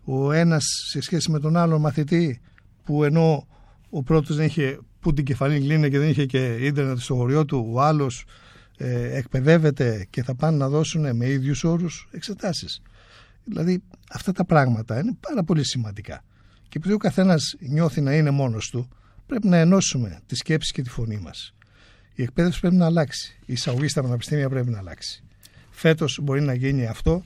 [0.04, 2.42] Ο ένας σε σχέση με τον άλλο μαθητή
[2.84, 3.48] που ενώ
[3.90, 7.46] ο πρώτος δεν είχε που την κεφαλή γλύνα και δεν είχε και ίντερνετ στο χωριό
[7.46, 8.26] του, ο άλλος
[8.78, 12.82] ε, εκπαιδεύεται και θα πάνε να δώσουν με ίδιους όρους εξετάσεις.
[13.44, 16.24] Δηλαδή αυτά τα πράγματα είναι πάρα πολύ σημαντικά.
[16.70, 18.90] Και επειδή ο καθένας νιώθει να είναι μόνος του,
[19.30, 21.54] πρέπει να ενώσουμε τη σκέψη και τη φωνή μας.
[22.16, 23.38] Η εκπαίδευση πρέπει να αλλάξει.
[23.46, 25.24] Η εισαγωγή στα πανεπιστήμια πρέπει να αλλάξει.
[25.70, 27.24] Φέτος μπορεί να γίνει αυτό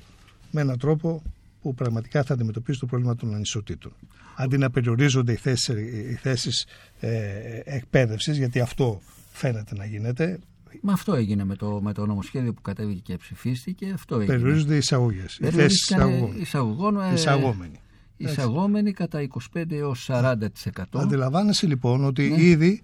[0.51, 1.23] με έναν τρόπο
[1.61, 3.93] που πραγματικά θα αντιμετωπίσει το πρόβλημα των ανισοτήτων.
[4.35, 5.67] Αντί να περιορίζονται οι θέσεις
[6.09, 6.65] οι θέσεις,
[6.99, 9.01] ε, εκπαίδευσης, γιατί αυτό
[9.31, 10.39] φαίνεται να γίνεται.
[10.81, 13.91] Μα αυτό έγινε με το, με το νομοσχέδιο που κατέβηκε και ψηφίστηκε.
[13.93, 14.33] Αυτό έγινε.
[14.33, 15.37] Περιορίζονται οι εισαγωγές.
[15.41, 15.95] Οι θέσεις
[16.39, 17.01] εισαγωγών.
[17.01, 17.13] Ε,
[18.23, 20.35] εισαγόμενοι εισαγόμενοι κατά 25 έως 40%.
[20.91, 22.41] Αντιλαμβάνεσαι λοιπόν ότι ναι.
[22.43, 22.81] ήδη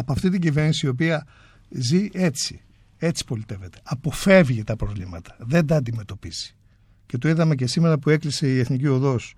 [0.00, 1.26] από αυτή την κυβέρνηση η οποία
[1.68, 2.60] ζει έτσι,
[2.98, 6.56] έτσι πολιτεύεται, αποφεύγει τα προβλήματα, δεν τα αντιμετωπίσει.
[7.06, 9.34] Και το είδαμε και σήμερα που έκλεισε η Εθνική Οδός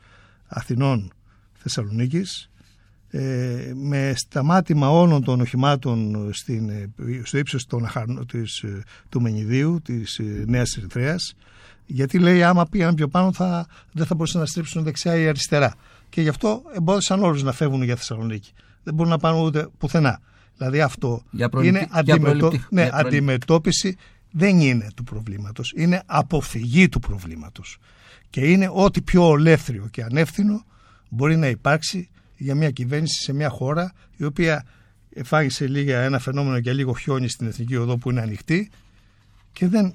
[0.46, 1.12] Αθηνών
[1.52, 2.50] Θεσσαλονίκης,
[3.12, 6.90] ε, με σταμάτημα όλων των οχημάτων στην, ε,
[7.22, 11.34] στο ύψος των, αχαρνο- της, ε, του Μενιδίου της ε, Νέας Ερυθρέας
[11.92, 15.74] γιατί λέει άμα πήγαν πιο πάνω θα, δεν θα μπορούσαν να στρίψουν δεξιά ή αριστερά.
[16.08, 18.52] Και γι' αυτό εμπόδισαν όλους να φεύγουν για Θεσσαλονίκη.
[18.82, 20.20] Δεν μπορούν να πάνε ούτε πουθενά.
[20.56, 22.38] Δηλαδή αυτό Για προληπτή- είναι για αντιμετω...
[22.38, 23.96] προληπτή- ναι, για προληπτή- αντιμετώπιση
[24.30, 25.72] δεν είναι του προβλήματος.
[25.76, 27.78] Είναι αποφυγή του προβλήματος.
[28.30, 30.64] Και είναι ό,τι πιο ολέθριο και ανεύθυνο
[31.08, 34.64] μπορεί να υπάρξει για μια κυβέρνηση σε μια χώρα η οποία
[35.14, 38.70] εφάγησε λίγα ένα φαινόμενο για λίγο χιόνι στην Εθνική Οδό που είναι ανοιχτή
[39.52, 39.92] και, δεν, ε,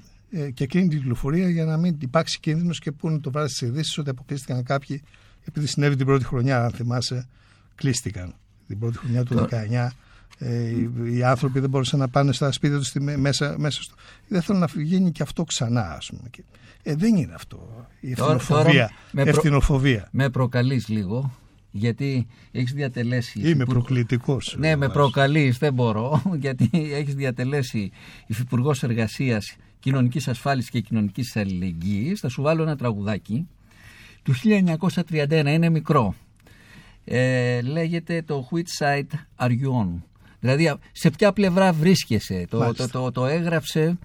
[0.54, 3.98] και κλείνει την κυκλοφορία για να μην υπάρξει κίνδυνος και πούνε το βράδυ στις ειδήσεις
[3.98, 5.02] ότι αποκλείστηκαν κάποιοι
[5.44, 7.28] επειδή συνέβη την πρώτη χρονιά αν θυμάσαι
[7.74, 8.34] κλείστηκαν
[8.66, 9.88] την πρώτη χρονιά του Το- 19
[10.38, 13.82] ε, οι, οι άνθρωποι δεν μπορούσαν να πάνε στα σπίτια τους στη μέ- μέσα, μέσα
[13.82, 13.94] στο...
[14.28, 16.28] Δεν θέλω να γίνει και αυτό ξανά ας πούμε.
[16.30, 16.44] Και,
[16.82, 18.72] ε, δεν είναι αυτό η Τώρα- ευθυνοφοβία.
[18.72, 20.08] τώρα με προ- ευθυνοφοβία.
[20.12, 21.34] Με προκαλείς λίγο,
[21.70, 23.38] γιατί έχεις διατελέσει...
[23.38, 24.56] Είμαι υφυπουργό- προκλητικός.
[24.58, 24.92] Ναι, με Βάζω.
[24.92, 27.90] προκαλείς, δεν μπορώ, γιατί έχεις διατελέσει
[28.26, 32.20] υφυπουργός Εργασίας, Κοινωνικής Ασφάλισης και Κοινωνικής Αλληλεγγύης.
[32.20, 33.48] Θα σου βάλω ένα τραγουδάκι
[34.22, 34.34] του
[35.08, 36.14] 1931, είναι μικρό.
[37.04, 39.88] Ε, λέγεται το Which Side Are You On;
[40.40, 42.46] Δηλαδή, σε ποια πλευρά βρίσκεσαι.
[42.50, 42.88] Το, Μάλιστα.
[42.88, 43.98] το, το, το έγραψε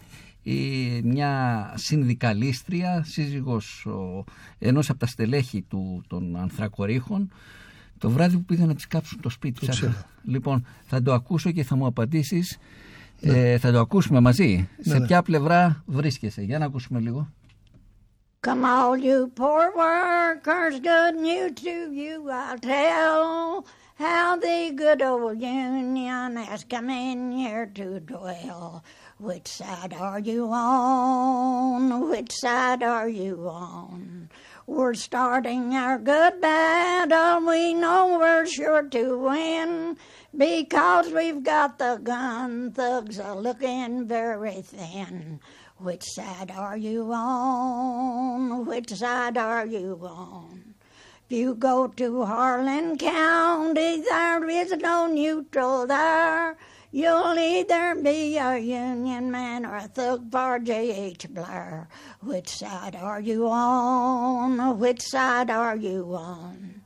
[0.44, 0.58] η,
[1.04, 4.24] μια συνδικαλίστρια, σύζυγος ο,
[4.60, 7.32] ενός από τα στελέχη του, των ανθρακορίχων,
[7.98, 9.60] το βράδυ που πήγαν να της κάψουν το σπίτι.
[9.60, 9.88] Το Ψάχα.
[9.88, 10.06] ξέρω.
[10.24, 12.58] Λοιπόν, θα το ακούσω και θα μου απαντήσεις.
[13.22, 14.70] Ε, θα το ακούσουμε μαζί.
[14.80, 15.06] σε ναι.
[15.06, 16.42] ποια πλευρά βρίσκεσαι.
[16.42, 17.28] Για να ακούσουμε λίγο.
[18.48, 23.68] Come all you poor workers, good news to you I'll tell
[24.00, 28.84] how the good old Union has come in here to dwell.
[29.20, 32.10] Which side are you on?
[32.10, 34.30] Which side are you on?
[34.72, 37.46] We're starting our good battle.
[37.46, 39.98] We know we're sure to win
[40.36, 45.42] because we've got the gun thugs are looking very thin.
[45.78, 48.66] Which side are you on?
[48.66, 50.76] Which side are you on?
[51.26, 56.56] If you go to Harlan County, there is no neutral there.
[56.94, 61.30] You'll either be a Union man or a thug for J.H.
[61.30, 61.88] Blair.
[62.20, 64.78] Which side are you on?
[64.78, 66.82] Which side are you on?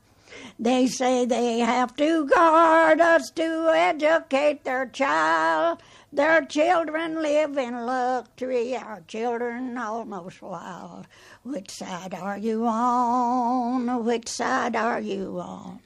[0.60, 5.82] They say they have to guard us to educate their child.
[6.12, 11.08] Their children live in luxury, our children almost wild.
[11.42, 14.04] Which side are you on?
[14.04, 15.80] Which side are you on?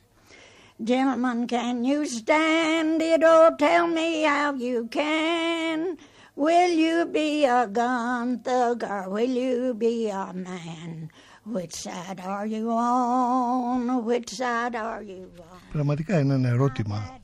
[0.83, 3.23] Gentlemen, can you stand it?
[3.23, 5.99] Oh, tell me how you can;
[6.37, 11.11] Will you be a gun thug or will you be a man?
[11.45, 14.05] Which side are you on?
[14.07, 15.61] Which side are you on?
[15.73, 17.19] Πραγματικά είναι ένα ερώτημα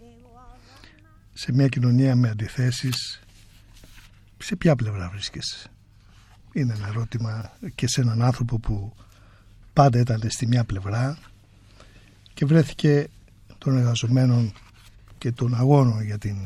[1.33, 3.21] σε μια κοινωνία με αντιθέσεις
[4.39, 5.71] σε ποια πλευρά βρίσκεσαι;
[6.53, 8.93] Είναι ένα ερώτημα και σε έναν άνθρωπο που
[9.73, 11.19] πάντα ήταν στη μια πλευρά
[12.35, 13.09] και βρέθηκε
[13.67, 14.53] των εργαζομένων
[15.19, 16.37] και των αγώνων για, την,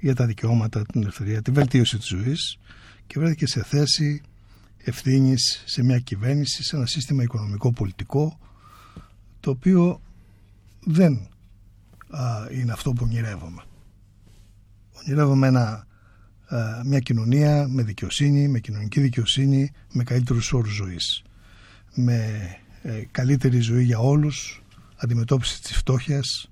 [0.00, 2.58] για τα δικαιώματα, την ελευθερία, τη βελτίωση της ζωής
[3.06, 4.22] και βρέθηκε σε θέση
[4.76, 8.38] ευθύνης σε μια κυβέρνηση, σε ένα σύστημα οικονομικό-πολιτικό
[9.40, 10.00] το οποίο
[10.84, 11.28] δεν
[12.10, 13.62] α, είναι αυτό που ονειρεύομαι.
[14.92, 15.86] Ονειρεύομαι ένα,
[16.46, 21.22] α, μια κοινωνία με δικαιοσύνη, με κοινωνική δικαιοσύνη, με καλύτερους όρους ζωής.
[21.94, 22.40] Με
[22.82, 24.59] ε, καλύτερη ζωή για όλους,
[25.00, 26.50] αντιμετώπιση της φτώχειας,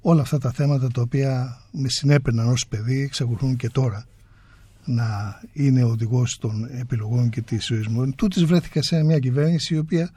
[0.00, 4.06] όλα αυτά τα θέματα τα οποία με συνέπαιρναν ως παιδί, εξακολουθούν και τώρα
[4.84, 8.10] να είναι οδηγός των επιλογών και της ζωής μου.
[8.10, 10.10] Τούτης βρέθηκα σε μια κυβέρνηση η οποία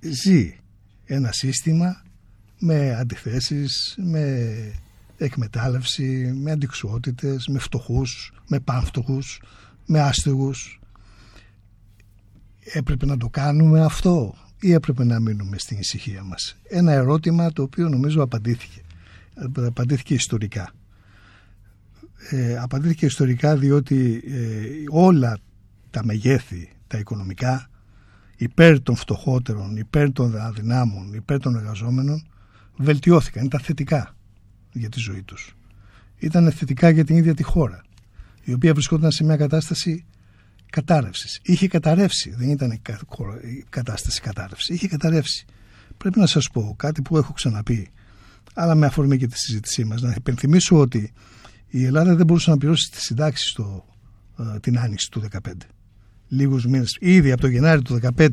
[0.00, 0.56] ζει
[1.04, 2.02] ένα σύστημα
[2.58, 4.48] με αντιθέσεις, με
[5.16, 9.42] εκμετάλλευση, με αντικσότητες, με φτωχούς, με πανφτωχούς,
[9.86, 10.80] με άστεγους.
[12.72, 17.62] Έπρεπε να το κάνουμε αυτό ή έπρεπε να μείνουμε στην ησυχία μας; Ένα ερώτημα το
[17.62, 18.80] οποίο νομίζω απαντήθηκε.
[19.54, 20.72] Απαντήθηκε ιστορικά.
[22.30, 25.38] Ε, απαντήθηκε ιστορικά διότι ε, όλα
[25.90, 27.70] τα μεγέθη, τα οικονομικά,
[28.36, 32.26] υπέρ των φτωχότερων, υπέρ των αδυνάμων, υπέρ των εργαζόμενων,
[32.76, 34.14] βελτιώθηκαν, ήταν θετικά
[34.72, 35.56] για τη ζωή τους.
[36.18, 37.82] Ήταν θετικά για την ίδια τη χώρα,
[38.42, 40.04] η οποία βρισκόταν σε μια κατάσταση
[40.70, 41.40] κατάρρευσης.
[41.42, 42.80] Είχε καταρρεύσει, δεν ήταν η
[43.68, 45.44] κατάσταση κατάρρευση, είχε καταρρεύσει.
[45.96, 47.90] Πρέπει να σας πω κάτι που έχω ξαναπεί,
[48.54, 51.12] αλλά με αφορμή και τη συζήτησή μας, να υπενθυμίσω ότι
[51.68, 53.84] η Ελλάδα δεν μπορούσε να πληρώσει τις συντάξεις το,
[54.60, 55.52] την άνοιξη του 2015
[56.28, 58.28] λίγους μήνες, ήδη από το Γενάρη του 2015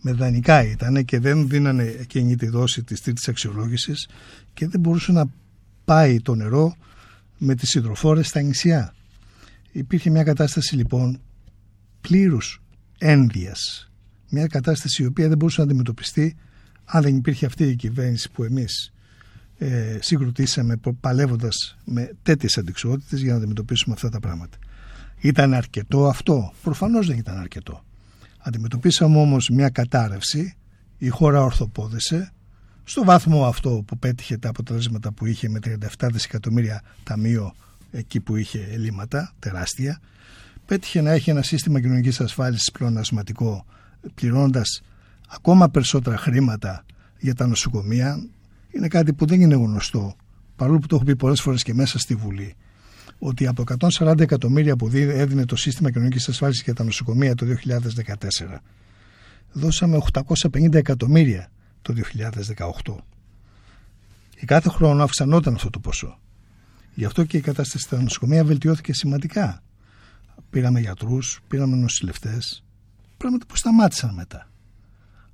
[0.00, 4.08] με δανεικά ήταν και δεν δίνανε εκείνη τη δόση της τρίτης αξιολόγησης
[4.54, 5.24] και δεν μπορούσε να
[5.84, 6.76] πάει το νερό
[7.38, 8.94] με τις υδροφόρες στα νησιά.
[9.72, 11.20] Υπήρχε μια κατάσταση λοιπόν
[12.00, 12.62] πλήρους
[12.98, 13.90] ένδυας.
[14.28, 16.36] Μια κατάσταση η οποία δεν μπορούσε να αντιμετωπιστεί
[16.84, 18.92] αν δεν υπήρχε αυτή η κυβέρνηση που εμείς
[19.58, 24.58] ε, συγκροτήσαμε παλεύοντας με τέτοιες αντικσότητες για να αντιμετωπίσουμε αυτά τα πράγματα.
[25.20, 27.84] Ήταν αρκετό αυτό; Προφανώς δεν ήταν αρκετό.
[28.38, 30.56] Αντιμετωπίσαμε όμως μια κατάρρευση,
[30.98, 32.32] η χώρα ορθοπόδεσε,
[32.84, 35.58] στο βάθμο αυτό που πέτυχε τα αποτελέσματα που είχε με
[35.98, 37.54] 37 δισεκατομμύρια ταμείο
[37.90, 40.00] εκεί που είχε ελλείμματα τεράστια,
[40.70, 43.64] πέτυχε να έχει ένα σύστημα κοινωνικής ασφάλισης πλεονασματικό,
[44.14, 44.82] πληρώνοντας
[45.28, 46.84] ακόμα περισσότερα χρήματα
[47.18, 48.28] για τα νοσοκομεία.
[48.70, 50.16] Είναι κάτι που δεν είναι γνωστό,
[50.56, 52.54] παρόλο που το έχω πει πολλές φορές και μέσα στη Βουλή
[53.18, 53.64] ότι από
[53.98, 58.14] 140 εκατομμύρια που έδινε το σύστημα κοινωνικής ασφάλισης για τα νοσοκομεία το 2014
[59.52, 61.50] δώσαμε 850 εκατομμύρια
[61.82, 61.94] το
[62.84, 62.94] 2018.
[64.36, 66.18] Και κάθε χρόνο αυξανόταν αυτό το ποσό.
[66.94, 69.62] Γι' αυτό και η κατάσταση στα νοσοκομεία βελτιώθηκε σημαντικά.
[70.50, 72.64] Πήραμε γιατρούς, πήραμε νοσηλευτές,
[73.16, 74.48] πράγματα που σταμάτησαν μετά.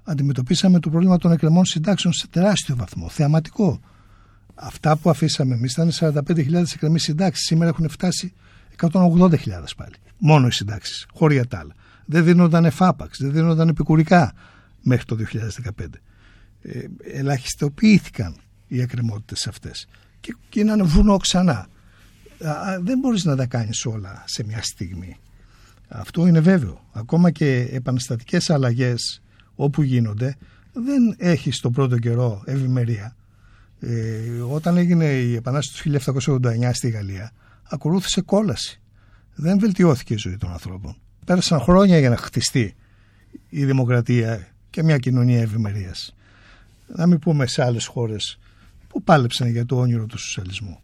[0.04, 3.80] Αντιμετωπίσαμε το πρόβλημα των εκκρεμών συντάξεων σε τεράστιο βαθμό, θεαματικό.
[4.54, 7.46] Αυτά που αφήσαμε εμείς ήταν 45.000 εκκρεμεί συντάξεις.
[7.46, 8.32] Σήμερα έχουν φτάσει
[8.80, 9.30] 180.000
[9.76, 9.94] πάλι.
[10.18, 11.74] Μόνο οι συντάξεις, χωρί τα άλλα.
[12.04, 14.32] Δεν δίνονταν εφάπαξ, δεν δίνονταν επικουρικά
[14.82, 16.00] μέχρι το 2015.
[16.62, 18.36] Ε, ελαχιστοποιήθηκαν
[18.66, 19.86] οι εκκρεμότητες αυτές
[20.20, 21.66] και γίνανε βουνό ξανά.
[22.80, 25.16] Δεν μπορείς να τα κάνεις όλα σε μια στιγμή.
[25.88, 26.84] Αυτό είναι βέβαιο.
[26.92, 29.22] Ακόμα και επαναστατικές αλλαγές
[29.54, 30.36] όπου γίνονται
[30.72, 33.16] δεν έχει στον πρώτο καιρό ευημερία.
[33.80, 36.00] Ε, όταν έγινε η Επανάσταση του
[36.40, 37.32] 1789 στη Γαλλία,
[37.62, 38.80] ακολούθησε κόλαση.
[39.34, 40.96] Δεν βελτιώθηκε η ζωή των ανθρώπων.
[41.24, 42.74] Πέρασαν χρόνια για να χτιστεί
[43.48, 46.14] η δημοκρατία και μια κοινωνία ευημερίας.
[46.86, 48.38] Να μην πούμε σε άλλες χώρες
[48.88, 50.80] που πάλεψαν για το όνειρο του σοσιαλισμού.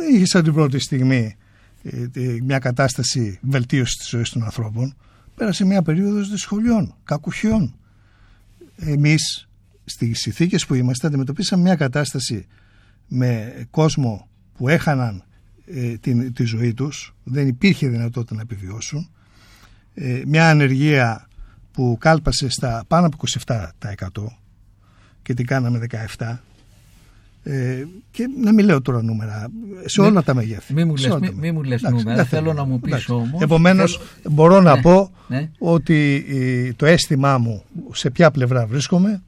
[0.00, 1.36] Δεν είχες σαν την πρώτη στιγμή
[1.82, 2.08] ε,
[2.42, 4.96] μια κατάσταση βελτίωσης της ζωής των ανθρώπων.
[5.34, 7.74] Πέρασε μια περίοδος δυσκολιών, κακουχιών.
[8.76, 9.48] Εμείς
[9.84, 12.46] στις συνθήκες που είμαστε αντιμετωπίσαμε μια κατάσταση
[13.08, 15.24] με κόσμο που έχαναν
[15.66, 19.10] ε, τη, τη ζωή τους, δεν υπήρχε δυνατότητα να επιβιώσουν,
[19.94, 21.28] ε, μια ανεργία
[21.72, 23.16] που κάλπασε στα πάνω από
[24.18, 24.26] 27%
[25.22, 25.86] και την κάναμε
[26.18, 26.36] 17%
[27.42, 29.50] ε, και να μην λέω τώρα νούμερα
[29.84, 30.74] σε όλα τα μεγέθη.
[30.74, 33.42] Μην μου λες, μη, μη μου λες νούμερα, θέλω να μου πεις όμως.
[33.42, 35.50] Επομένως μπορώ να ναι, πω ναι.
[35.58, 36.24] ότι
[36.76, 39.22] το αίσθημά μου σε ποια πλευρά βρίσκομαι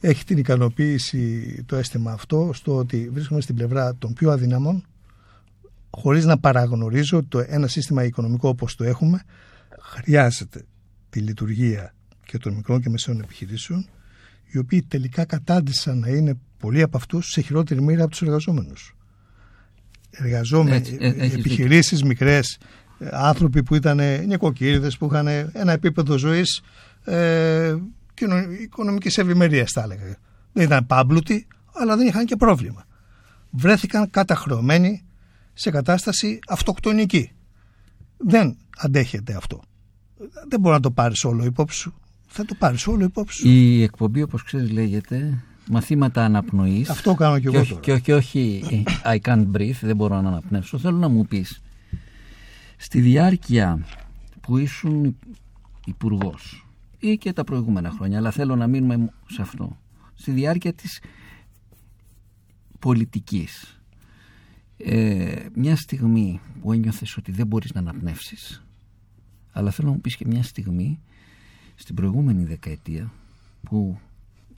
[0.00, 4.84] έχει την ικανοποίηση το αίσθημα αυτό στο ότι βρίσκομαι στην πλευρά των πιο αδύναμων
[5.90, 9.22] χωρίς να παραγνωρίζω ότι το ένα σύστημα οικονομικό όπως το έχουμε
[9.80, 10.64] χρειάζεται
[11.10, 13.88] τη λειτουργία και των μικρών και μεσαίων επιχειρήσεων
[14.50, 18.96] οι οποίοι τελικά κατάντησαν να είναι πολλοί από αυτούς σε χειρότερη μοίρα από τους εργαζόμενους.
[20.10, 22.58] Εργαζόμενοι, ε, επιχειρήσεις μικρές,
[22.98, 26.62] ε, άνθρωποι που ήταν νοικοκύριδες, που είχαν ένα επίπεδο ζωής
[27.04, 27.76] ε,
[28.62, 30.16] οικονομικής ευημερίας, θα έλεγα.
[30.52, 32.84] Δεν ήταν πάμπλουτοι, αλλά δεν είχαν και πρόβλημα.
[33.50, 35.04] Βρέθηκαν καταχρεωμένοι
[35.52, 37.32] σε κατάσταση αυτοκτονική.
[38.16, 39.62] Δεν αντέχεται αυτό.
[40.48, 41.94] Δεν μπορεί να το πάρεις όλο υπόψη σου.
[42.26, 43.48] Θα το πάρεις όλο υπόψη σου.
[43.48, 46.88] Η εκπομπή, όπως ξέρεις, λέγεται μαθήματα αναπνοής.
[46.88, 47.98] Αυτό κάνω και, εγώ τώρα.
[47.98, 48.62] Και, όχι
[49.04, 50.78] I can't breathe, δεν μπορώ να αναπνεύσω.
[50.78, 51.62] Θέλω να μου πεις,
[52.76, 53.86] στη διάρκεια
[54.40, 55.16] που ήσουν
[55.86, 56.66] υπουργός
[56.98, 59.78] ή και τα προηγούμενα χρόνια, αλλά θέλω να μείνουμε σε αυτό.
[60.14, 61.00] Στη διάρκεια της
[62.78, 63.80] πολιτικής,
[64.76, 68.64] ε, μια στιγμή που ένιωθες ότι δεν μπορείς να αναπνεύσεις,
[69.52, 71.00] αλλά θέλω να μου πεις και μια στιγμή
[71.74, 73.12] στην προηγούμενη δεκαετία
[73.62, 73.98] που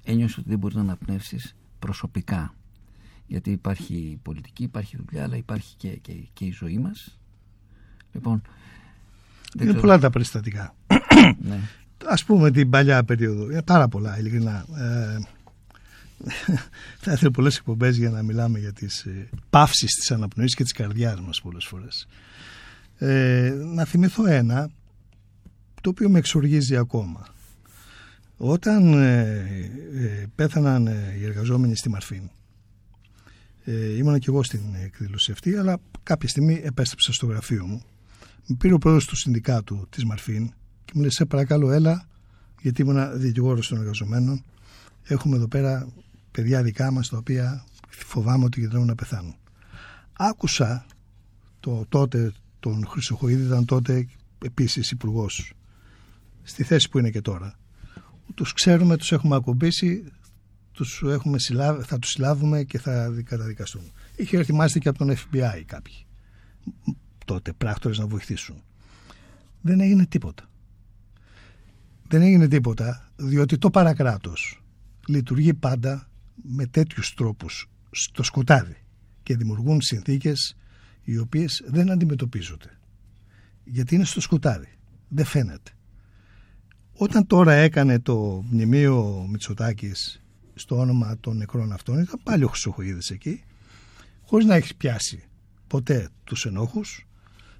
[0.04, 2.54] ένιωσε ότι δεν μπορείς να αναπνεύσεις προσωπικά.
[3.26, 7.18] Γιατί υπάρχει η πολιτική, υπάρχει η δουλειά, αλλά υπάρχει και, και, και η ζωή μας.
[8.12, 8.42] Λοιπόν,
[9.60, 10.74] είναι πολλά τα περιστατικά.
[11.48, 11.60] ναι
[12.06, 13.50] ας πούμε την παλιά περίοδο.
[13.50, 14.66] Είναι πάρα πολλά ειλικρινά.
[14.76, 15.18] Ε,
[17.02, 20.72] θα ήθελα πολλές εκπομπές για να μιλάμε για τις ε, παύσεις της αναπνοής και της
[20.72, 22.06] καρδιάς μας πολλές φορές.
[22.98, 24.70] Ε, να θυμηθώ ένα
[25.80, 27.26] το οποίο με εξοργίζει ακόμα.
[28.44, 29.20] Όταν ε,
[29.94, 32.30] ε πέθαναν ε, οι εργαζόμενοι στη Μαρφίν
[33.64, 37.82] ε, ήμουν και εγώ στην εκδήλωση αυτή αλλά κάποια στιγμή επέστρεψα στο γραφείο μου.
[38.46, 40.46] Με πήρε ο πρόεδρος του συνδικάτου της Μαρφίν
[40.84, 42.08] και μου λέει σε παρακαλώ έλα
[42.60, 44.44] γιατί ήμουν δικηγόρος των εργαζομένων.
[45.02, 45.88] Έχουμε εδώ πέρα
[46.30, 49.34] παιδιά δικά μας τα οποία φοβάμαι ότι κινδυνεύουν να πεθάνουν.
[50.12, 50.86] Άκουσα
[51.60, 54.06] το τότε τον Χρυσοχοίδη ήταν τότε
[54.44, 55.52] επίσης υπουργός
[56.42, 57.60] στη θέση που είναι και τώρα
[58.34, 60.04] τους ξέρουμε, τους έχουμε ακουμπήσει,
[60.72, 63.92] τους έχουμε συλλάβει, θα τους συλλάβουμε και θα καταδικαστούν.
[64.16, 66.06] Είχε έρθει μάλιστα και από τον FBI κάποιοι
[67.24, 68.62] τότε πράκτορες να βοηθήσουν.
[69.60, 70.50] Δεν έγινε τίποτα.
[72.08, 74.62] Δεν έγινε τίποτα διότι το παρακράτος
[75.08, 76.08] λειτουργεί πάντα
[76.42, 78.76] με τέτοιους τρόπους στο σκοτάδι
[79.22, 80.56] και δημιουργούν συνθήκες
[81.02, 82.78] οι οποίες δεν αντιμετωπίζονται.
[83.64, 84.78] Γιατί είναι στο σκοτάδι.
[85.08, 85.70] Δεν φαίνεται.
[86.94, 90.22] Όταν τώρα έκανε το μνημείο Μητσοτάκης
[90.54, 93.42] στο όνομα των νεκρών αυτών ήταν πάλι ο Χρυσοχοίδης εκεί
[94.22, 95.22] χωρίς να έχεις πιάσει
[95.66, 97.06] ποτέ τους ενόχους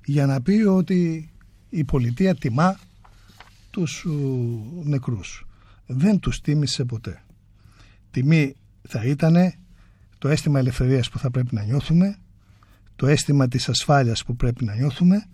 [0.05, 1.31] για να πει ότι
[1.71, 2.79] η πολιτεία τιμά
[3.71, 4.07] τους
[4.85, 5.47] νεκρούς.
[5.87, 7.23] Δεν τους τίμησε ποτέ.
[8.11, 8.57] Τιμή
[8.89, 9.55] θα ήταν
[10.19, 12.17] το αίσθημα ελευθερίας που θα πρέπει να νιώθουμε,
[12.97, 15.27] το αίσθημα της ασφάλειας που πρέπει να νιώθουμε.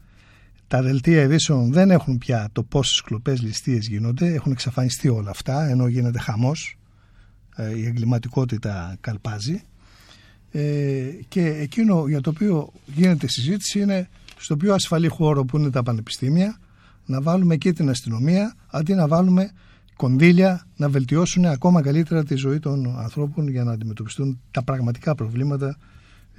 [0.68, 5.68] Τα δελτία ειδήσεων δεν έχουν πια το πόσες κλοπές ληστείες γίνονται, έχουν εξαφανιστεί όλα αυτά,
[5.68, 6.78] ενώ γίνεται χαμός,
[7.56, 9.62] ε, η εγκληματικότητα καλπάζει.
[10.50, 14.08] Ε, και εκείνο για το οποίο γίνεται συζήτηση είναι
[14.38, 16.58] στο πιο ασφαλή χώρο που είναι τα πανεπιστήμια
[17.06, 19.50] να βάλουμε και την αστυνομία αντί να βάλουμε
[19.96, 25.76] κονδύλια να βελτιώσουν ακόμα καλύτερα τη ζωή των ανθρώπων για να αντιμετωπιστούν τα πραγματικά προβλήματα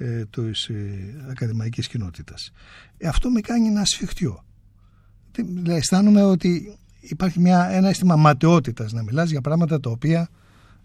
[0.00, 2.52] ε, της ε, ακαδημαϊκής κοινότητας.
[2.98, 4.44] Ε, αυτό με κάνει να σφιχτιώ.
[5.32, 10.28] Δηλαδή, αισθάνομαι ότι υπάρχει μια, ένα αίσθημα ματαιότητας να μιλάς για πράγματα τα οποία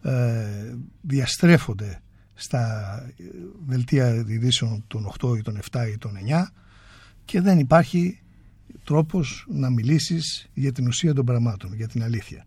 [0.02, 2.02] ε, διαστρέφονται
[2.34, 3.24] στα ε,
[3.66, 6.46] δελτία ειδήσεων των 8 ή των 7 ή των 9
[7.26, 8.20] και δεν υπάρχει
[8.84, 12.46] τρόπος να μιλήσεις για την ουσία των πραγμάτων, για την αλήθεια.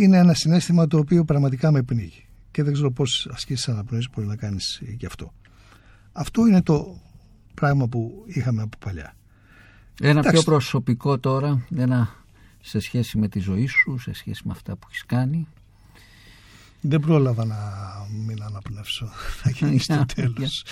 [0.00, 4.26] Είναι ένα συνέστημα το οποίο πραγματικά με πνίγει και δεν ξέρω πώς ασκήσεις αναπνοής μπορεί
[4.26, 5.32] να κάνεις γι' αυτό.
[6.12, 7.00] Αυτό είναι το
[7.54, 9.14] πράγμα που είχαμε από παλιά.
[10.00, 12.14] Ένα πιο προσωπικό τώρα, ένα
[12.60, 15.46] σε σχέση με τη ζωή σου, σε σχέση με αυτά που έχεις κάνει.
[16.80, 17.58] Δεν πρόλαβα να
[18.26, 19.10] μην αναπνεύσω.
[19.42, 20.64] Θα γίνει στο τέλος.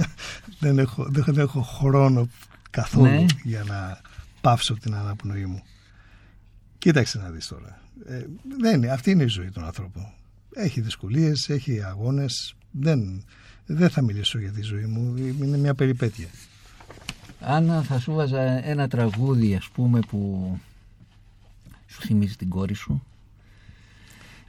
[0.60, 2.28] δεν, έχω, δεν έχω χρόνο
[2.70, 3.24] καθόλου ναι.
[3.42, 4.00] για να
[4.40, 5.62] πάυσω την αναπνοή μου.
[6.78, 7.80] Κοίταξε να δεις τώρα.
[8.06, 8.24] Ε,
[8.58, 10.12] δεν είναι, αυτή είναι η ζωή των ανθρώπων.
[10.54, 12.54] Έχει δυσκολίες, έχει αγώνες.
[12.70, 13.24] Δεν,
[13.66, 15.16] δεν θα μιλήσω για τη ζωή μου.
[15.16, 16.28] Είναι μια περιπέτεια.
[17.40, 20.50] Άννα, θα σου βάζα ένα τραγούδι, ας πούμε, που
[21.86, 23.02] σου θυμίζει την κόρη σου.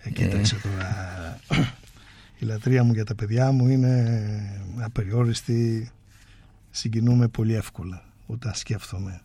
[0.04, 1.40] Ε, κοίταξε τώρα.
[2.40, 5.92] Η λατρεία μου για τα παιδιά μου είναι απεριόριστη.
[6.72, 9.22] Συγκινούμε πολύ εύκολα όταν σκέφτομαι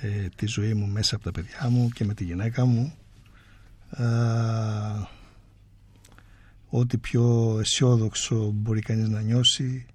[0.00, 2.94] ε, τη ζωή μου μέσα από τα παιδιά μου και με τη γυναίκα μου
[6.76, 9.86] ό,τι πιο αισιόδοξο μπορεί κανείς να νιώσει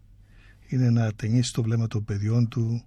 [0.67, 2.83] είναι να ταινίσει το βλέμμα των παιδιών του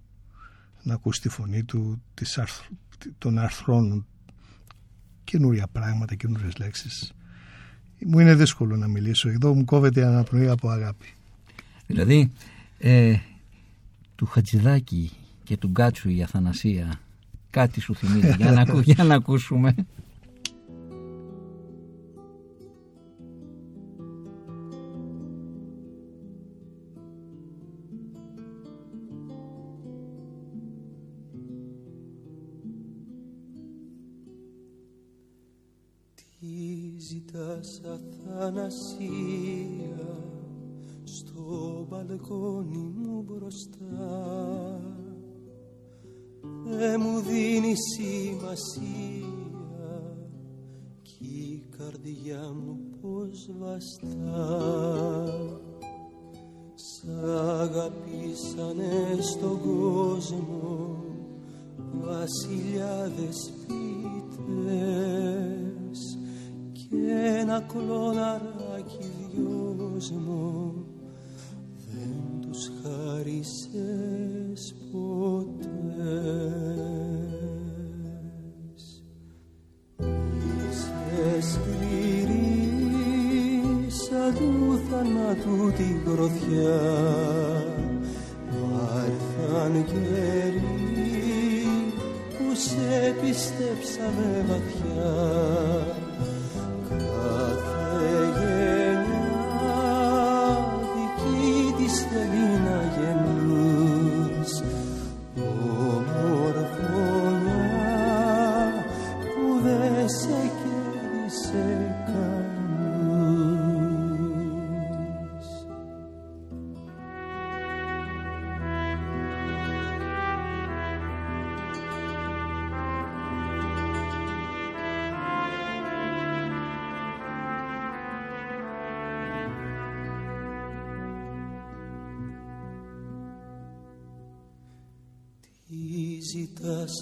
[0.83, 2.39] να ακούσει τη φωνή του της
[3.17, 4.05] των αρθρών
[5.23, 7.13] καινούρια πράγματα, καινούριες λέξεις.
[8.05, 9.29] Μου είναι δύσκολο να μιλήσω.
[9.29, 11.13] Εδώ μου κόβεται η αναπνοή από αγάπη.
[11.87, 12.31] Δηλαδή
[12.77, 13.15] ε,
[14.15, 15.11] του Χατζηδάκη
[15.43, 16.99] και του Γκάτσου η Αθανασία
[17.49, 18.35] κάτι σου θυμίζει.
[18.37, 19.75] Για να, για να ακούσουμε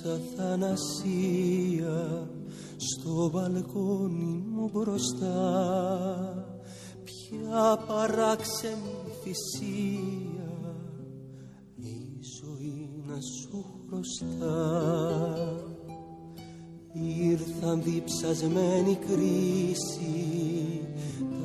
[0.06, 0.70] αθανασία
[2.78, 5.40] στο μπαλκόνι μου μπροστά.
[7.04, 10.52] Ποια παράξενη θυσία
[11.76, 14.60] η ζωή να σου χρωστά.
[16.94, 20.82] Ήρθαν διψασμένη κρίση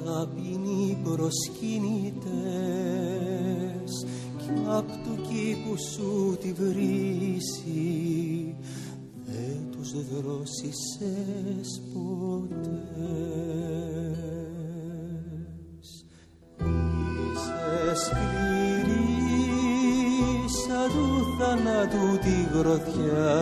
[0.04, 2.66] ταπεινοί προσκυνητές.
[2.76, 3.15] κι
[4.68, 8.54] απ' του κήπου σου τη βρύση
[9.26, 12.66] δεν τους δρόσισες ποτές.
[17.32, 18.96] Είσαι σκληρής
[20.66, 21.08] σαν του
[21.38, 23.40] θανάτου τη γροθιά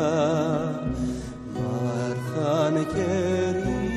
[1.55, 1.75] μα
[2.11, 3.89] έρθαν καιροί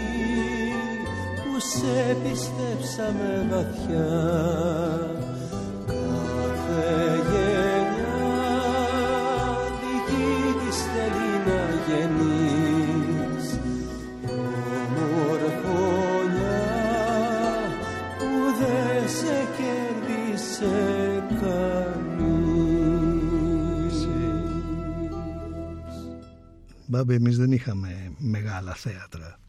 [1.36, 5.17] που σε πιστέψαμε βαθιά
[26.98, 29.40] Μπάμπη, εμείς δεν είχαμε μεγάλα θέατρα.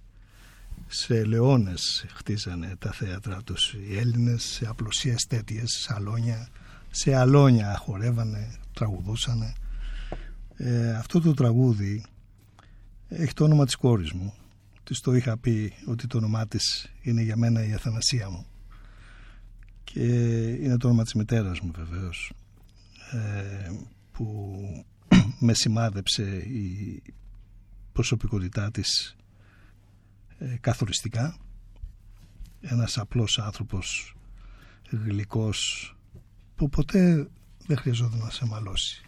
[0.86, 6.48] Σε λεώνες χτίζανε τα θέατρα τους οι Έλληνες, σε απλωσίες τέτοιες, σαλόνια,
[6.90, 9.52] σε αλόνια χορεύανε, τραγουδούσανε.
[10.56, 12.04] Ε, αυτό το τραγούδι
[13.08, 14.34] έχει το όνομα της κόρης μου.
[14.84, 18.46] Της το είχα πει ότι το όνομά της είναι για μένα η αθανασία μου.
[19.84, 20.04] Και
[20.48, 22.32] είναι το όνομα της μητέρας μου βεβαίως.
[23.12, 23.70] Ε,
[24.12, 24.56] που
[25.46, 27.02] με σημάδεψε η
[27.98, 29.16] προσωπικότητά της
[30.38, 31.36] ε, καθοριστικά.
[32.60, 34.14] Ένας απλός άνθρωπος
[34.90, 35.94] γλυκός
[36.54, 37.28] που ποτέ
[37.66, 39.02] δεν χρειαζόταν να σε μαλώσει.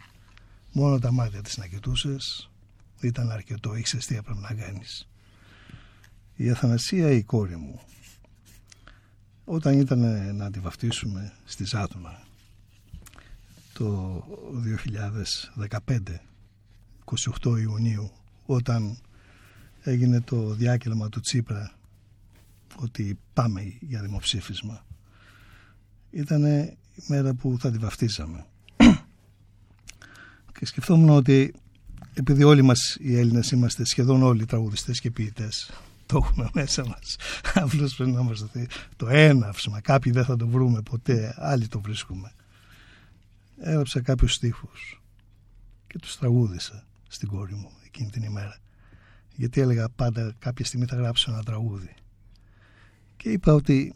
[0.72, 2.50] Μόνο τα μάτια της να κοιτούσες.
[3.00, 5.08] Ήταν αρκετό, ήξερες τι έπρεπε να κάνεις.
[6.34, 7.80] Η Αθανασία η κόρη μου
[9.44, 12.22] όταν ήταν να τη βαφτίσουμε στη Ζάτουνα
[13.72, 14.22] το
[15.56, 15.98] 2015
[17.42, 18.12] 28 Ιουνίου
[18.50, 18.98] όταν
[19.82, 21.72] έγινε το διάκελμα του Τσίπρα
[22.76, 24.84] ότι πάμε για δημοψήφισμα
[26.10, 26.76] ήταν η
[27.06, 28.46] μέρα που θα τη βαφτίζαμε
[30.58, 31.54] και σκεφτόμουν ότι
[32.14, 35.70] επειδή όλοι μας οι Έλληνες είμαστε σχεδόν όλοι τραγουδιστές και ποιητές
[36.06, 37.16] το έχουμε μέσα μας.
[37.64, 39.80] Απλώς πρέπει να μας δοθεί το έναυσμα.
[39.80, 42.32] Κάποιοι δεν θα το βρούμε ποτέ άλλοι το βρίσκουμε.
[43.60, 45.02] Έγραψα κάποιους στίχους
[45.86, 48.56] και τους τραγούδισα στην κόρη μου εκείνη την ημέρα.
[49.36, 51.94] Γιατί έλεγα πάντα κάποια στιγμή θα γράψω ένα τραγούδι
[53.16, 53.94] και είπα ότι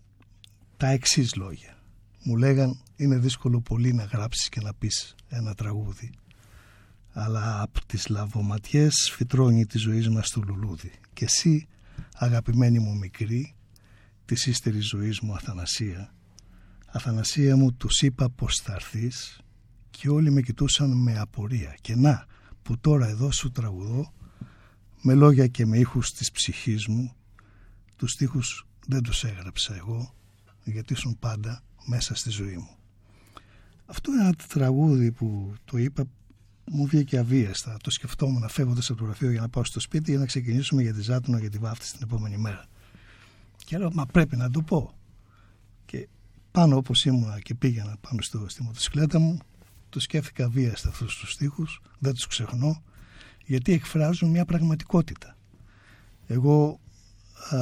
[0.76, 1.78] τα εξής λόγια.
[2.22, 6.10] Μου λέγαν είναι δύσκολο πολύ να γράψεις και να πεις ένα τραγούδι
[7.12, 10.92] αλλά από τις λαβοματιές φυτρώνει τη ζωή μας το λουλούδι.
[11.12, 11.66] Και εσύ
[12.14, 13.54] αγαπημένη μου μικρή
[14.24, 16.14] της ύστερη ζωής μου Αθανασία
[16.96, 19.40] Αθανασία μου τους είπα πως θα έρθεις
[19.90, 21.76] και όλοι με κοιτούσαν με απορία.
[21.80, 22.26] Και να
[22.64, 24.12] που τώρα εδώ σου τραγουδώ
[25.02, 27.14] με λόγια και με ήχους της ψυχής μου
[27.96, 30.14] τους στίχους δεν τους έγραψα εγώ
[30.64, 32.76] γιατί ήσουν πάντα μέσα στη ζωή μου.
[33.86, 36.04] Αυτό είναι ένα τραγούδι που το είπα
[36.64, 37.76] μου βγήκε αβίαστα.
[37.82, 40.94] Το σκεφτόμουν φεύγοντας από το γραφείο για να πάω στο σπίτι για να ξεκινήσουμε για
[40.94, 42.66] τη Ζάτουνα για τη βάφτιση την επόμενη μέρα.
[43.64, 44.94] Και λέω μα πρέπει να το πω
[45.86, 46.08] και
[46.50, 49.38] πάνω όπως ήμουνα και πήγαινα πάνω στο, στη μοτοσυκλέτα μου
[49.94, 52.82] το σκέφτηκα αβίαστα αυτούς τους στίχους δεν τους ξεχνώ
[53.44, 55.36] γιατί εκφράζουν μια πραγματικότητα.
[56.26, 56.80] Εγώ
[57.50, 57.58] α,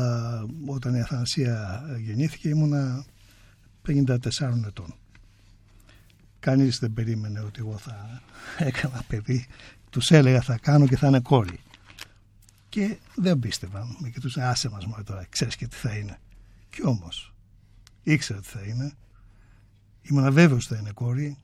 [0.66, 3.04] όταν η Αθανασία γεννήθηκε ήμουνα
[3.86, 4.16] 54
[4.66, 4.94] ετών.
[6.38, 8.22] Κανείς δεν περίμενε ότι εγώ θα
[8.68, 9.46] έκανα παιδί.
[9.90, 11.60] Τους έλεγα θα κάνω και θα είναι κόρη.
[12.68, 13.96] Και δεν πίστευαν.
[14.00, 16.18] Με κοιτούσαν άσε μας μόνο τώρα, ξέρεις και τι θα είναι.
[16.70, 17.34] Και όμως
[18.02, 18.92] ήξερα τι θα είναι.
[20.02, 21.36] Ήμουν βέβαιος ότι θα είναι κόρη.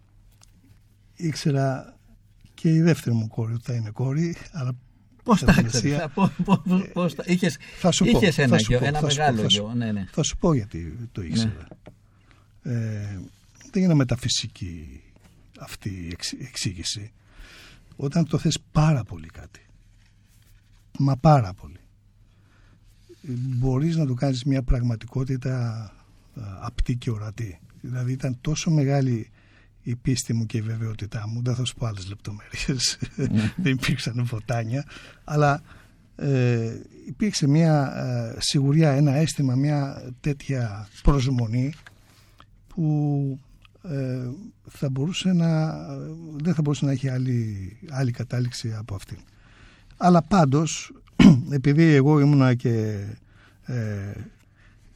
[1.20, 1.96] Ήξερα
[2.54, 4.72] και η δεύτερη μου κόρη θα είναι κόρη, αλλά
[5.22, 5.98] Πώς τα ξέρεις,
[6.92, 7.24] πώς τα...
[7.26, 9.42] Είχες, θα σου είχες πω, ένα, θα σου γιο, πω, ένα θα σου μεγάλο πω,
[9.42, 9.68] θα γιο.
[9.68, 10.06] σου- Ναι, ναι.
[10.10, 11.66] Θα σου πω γιατί το ήξερα.
[12.62, 13.18] Ε,
[13.70, 15.02] δεν είναι μεταφυσική
[15.58, 17.12] αυτή η εξ- εξήγηση.
[17.96, 19.66] Όταν το θες πάρα πολύ κάτι,
[20.98, 21.80] μα πάρα πολύ,
[23.58, 25.74] μπορείς να το κάνεις μια πραγματικότητα
[26.34, 27.58] α, απτή και ορατή.
[27.80, 29.30] Δηλαδή ήταν τόσο μεγάλη
[29.88, 32.98] η πίστη μου και η βεβαιότητά μου, δεν θα σου πω άλλες λεπτομέρειες,
[33.62, 34.84] δεν υπήρξαν βοτάνια,
[35.24, 35.62] αλλά
[36.16, 41.72] ε, υπήρξε μια ε, σιγουριά, ένα αίσθημα, μια τέτοια προσμονή
[42.66, 43.40] που
[43.82, 44.28] ε,
[44.68, 45.72] θα μπορούσε να,
[46.36, 49.18] δεν θα μπορούσε να έχει άλλη, άλλη κατάληξη από αυτήν.
[49.96, 50.92] Αλλά πάντως,
[51.50, 53.04] επειδή εγώ ήμουνα και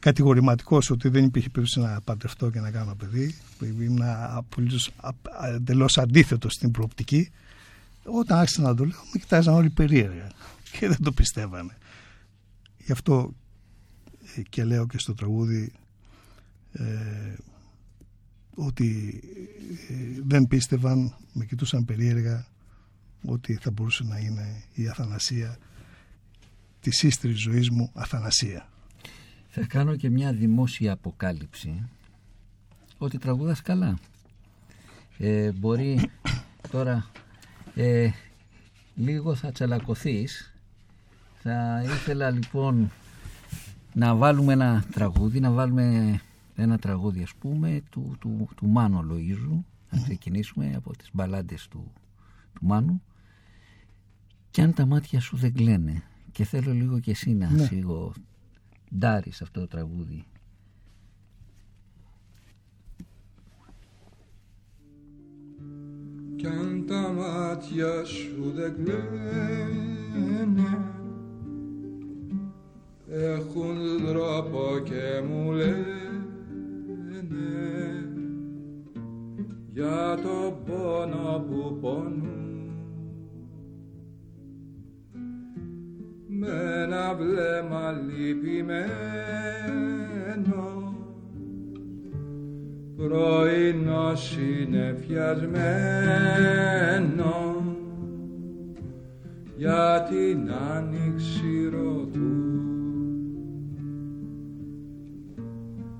[0.03, 4.01] ε, κατηγορηματικός ότι δεν υπήρχε περίπτωση να παντρευτώ και να κάνω παιδί, ήμουν
[4.35, 4.91] απολύτως
[5.55, 7.31] εντελώς αντίθετο στην προοπτική,
[8.03, 10.31] όταν άρχισα να το λέω, με κοιτάζαν όλοι περίεργα
[10.71, 11.77] και δεν το πιστεύανε.
[12.77, 13.33] Γι' αυτό
[14.35, 15.71] ε, και λέω και στο τραγούδι
[16.71, 16.85] ε,
[18.55, 19.21] ότι
[19.89, 22.47] ε, δεν πίστευαν, με κοιτούσαν περίεργα
[23.25, 25.57] ότι θα μπορούσε να είναι η αθανασία
[26.79, 28.72] της ίστρης ζωής μου αθανασία.
[29.55, 31.89] Θα κάνω και μια δημόσια αποκάλυψη
[32.97, 33.97] ότι τραγουδάς καλά.
[35.17, 36.09] Ε, μπορεί
[36.71, 37.05] τώρα
[37.75, 38.09] ε,
[38.95, 40.53] λίγο θα τσαλακωθείς.
[41.41, 42.91] Θα ήθελα λοιπόν
[43.93, 46.19] να βάλουμε ένα τραγούδι, να βάλουμε
[46.55, 49.63] ένα τραγούδι ας πούμε του, του, του Μάνου Λοΐζου.
[49.89, 51.91] Να ξεκινήσουμε από τις μπαλάντες του,
[52.53, 53.01] του Μάνου.
[54.51, 57.65] Και αν τα μάτια σου δεν κλαίνε και θέλω λίγο και εσύ να ναι.
[57.65, 58.13] σίγω
[58.97, 60.25] ντάρεις αυτό το τραγούδι.
[66.35, 69.33] Κι αν τα μάτια σου δεν κλαίνε
[73.13, 76.03] έχουν τρόπο και μου λένε
[79.73, 82.42] για το πόνο που πονούν
[86.83, 88.63] ένα βλέμμα λυπημένο.
[92.95, 95.01] Πρωινό συνεφιασμένο.
[99.57, 102.61] Για την άνοιξη ρωτού.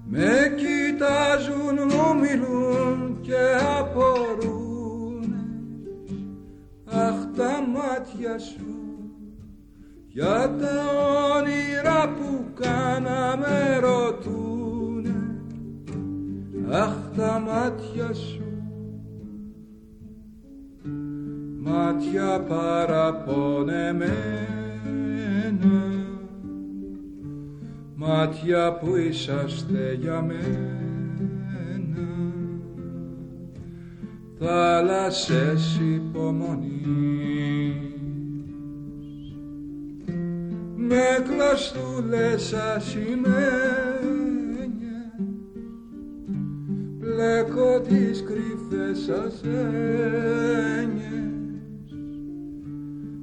[0.06, 3.44] Με κοιτάζουν μου μιλούν και
[3.80, 5.36] απορούν.
[6.86, 8.73] Αχ τα μάτια σου
[10.16, 10.86] για τα
[11.38, 15.42] όνειρα που κάναμε ρωτούνε
[16.72, 18.42] αχ τα μάτια σου.
[21.60, 24.24] Μάτια παραπονεμένα
[27.96, 30.42] μάτια που είσαστε για μένα.
[34.40, 36.84] Θάλασσες υπομονή
[40.94, 43.94] με κλαστούλες ασημένια
[47.00, 49.42] πλέκω τις κρυφές ασένιες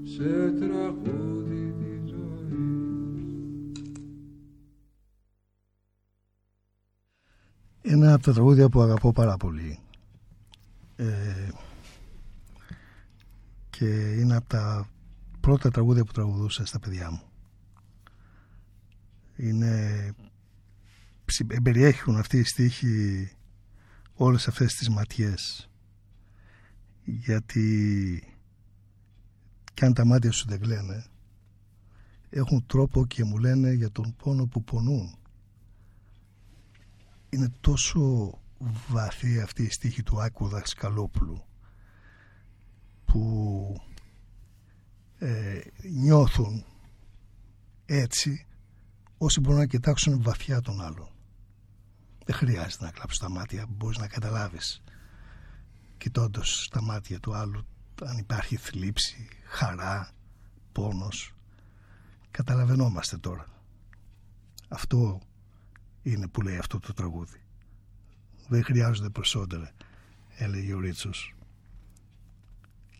[0.02, 2.52] σε τραγούδι της ζωής.
[7.82, 9.78] Ένα από τα τραγούδια που αγαπώ πάρα πολύ
[10.96, 11.48] ε,
[13.70, 13.86] και
[14.18, 14.88] είναι από τα
[15.40, 17.29] πρώτα τραγούδια που τραγουδούσα στα παιδιά μου
[19.40, 20.14] είναι
[21.62, 23.28] περιέχουν αυτή η στίχη
[24.14, 25.70] όλες αυτές τις ματιές.
[27.04, 28.22] Γιατί
[29.74, 31.04] κι αν τα μάτια σου δεν κλαίνε
[32.30, 35.14] έχουν τρόπο και μου λένε για τον πόνο που πονούν.
[37.28, 38.32] Είναι τόσο
[38.88, 41.44] βαθύ αυτή η στίχη του Άκου Δασκαλόπουλου
[43.04, 43.80] που
[45.18, 45.60] ε,
[45.90, 46.64] νιώθουν
[47.86, 48.46] έτσι
[49.22, 51.08] όσοι μπορούν να κοιτάξουν βαθιά τον άλλον.
[52.24, 54.82] Δεν χρειάζεται να κλάψεις τα μάτια, μπορείς να καταλάβεις
[55.96, 57.66] κοιτώντας τα μάτια του άλλου
[58.04, 60.10] αν υπάρχει θλίψη, χαρά,
[60.72, 61.34] πόνος.
[62.30, 63.46] Καταλαβαίνόμαστε τώρα.
[64.68, 65.20] Αυτό
[66.02, 67.40] είναι που λέει αυτό το τραγούδι.
[68.48, 69.70] Δεν χρειάζονται περισσότερα,
[70.36, 71.34] έλεγε ο Ρίτσος.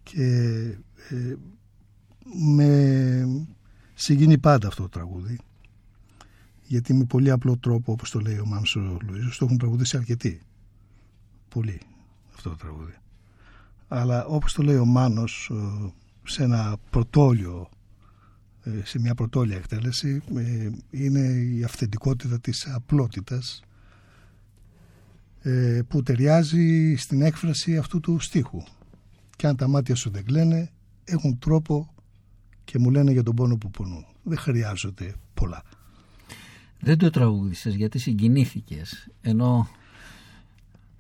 [0.03, 0.25] Και
[1.11, 1.35] ε,
[2.57, 3.47] με
[3.95, 5.39] συγκινεί πάντα αυτό το τραγούδι
[6.71, 9.97] γιατί με πολύ απλό τρόπο όπως το λέει ο Μάνος ο Λουίζος το έχουν τραγουδίσει
[9.97, 10.41] αρκετοί.
[11.49, 11.81] Πολύ
[12.35, 12.95] αυτό το τραγούδι.
[13.89, 15.51] Αλλά όπως το λέει ο Μάνος
[16.23, 17.69] σε ένα πρωτόλιο
[18.63, 21.21] ε, σε μια πρωτόλια εκτέλεση ε, είναι
[21.57, 23.63] η αυθεντικότητα της απλότητας
[25.43, 28.63] ε, που ταιριάζει στην έκφραση αυτού του στίχου.
[29.37, 30.71] Και αν τα μάτια σου δεν κλαίνε
[31.05, 31.95] έχουν τρόπο
[32.65, 34.07] και μου λένε για τον πόνο που πονούν.
[34.23, 35.63] Δεν χρειάζονται πολλά
[36.81, 39.69] δεν το τραγούδισες γιατί συγκινήθηκες ενώ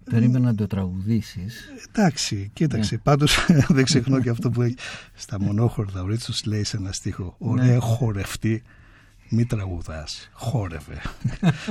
[0.04, 3.02] περίμενα να το τραγουδήσεις εντάξει κοίταξε yeah.
[3.02, 3.36] πάντως
[3.76, 4.76] δεν ξεχνώ και αυτό που έχεις
[5.14, 7.78] στα μονόχορδα ο Ρίτσος λέει σε ένα στίχο ωραία ναι.
[7.78, 8.62] χορευτή
[9.30, 11.00] μη τραγουδάς, χόρευε.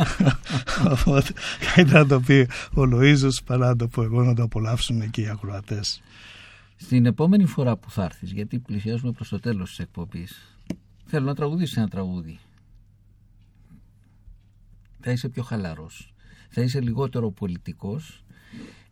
[1.06, 1.34] Οπότε
[1.76, 5.22] καλύτερα να το πει ο Λοΐζος παρά να το πω εγώ να το απολαύσουν και
[5.22, 6.02] οι ακροατές.
[6.76, 10.58] Στην επόμενη φορά που θα έρθεις, γιατί πλησιάζουμε προς το τέλος της εκπομπής,
[11.06, 12.40] θέλω να τραγουδήσεις ένα τραγούδι.
[15.10, 16.14] Θα είσαι πιο χαλαρός.
[16.50, 18.24] Θα είσαι λιγότερο πολιτικός.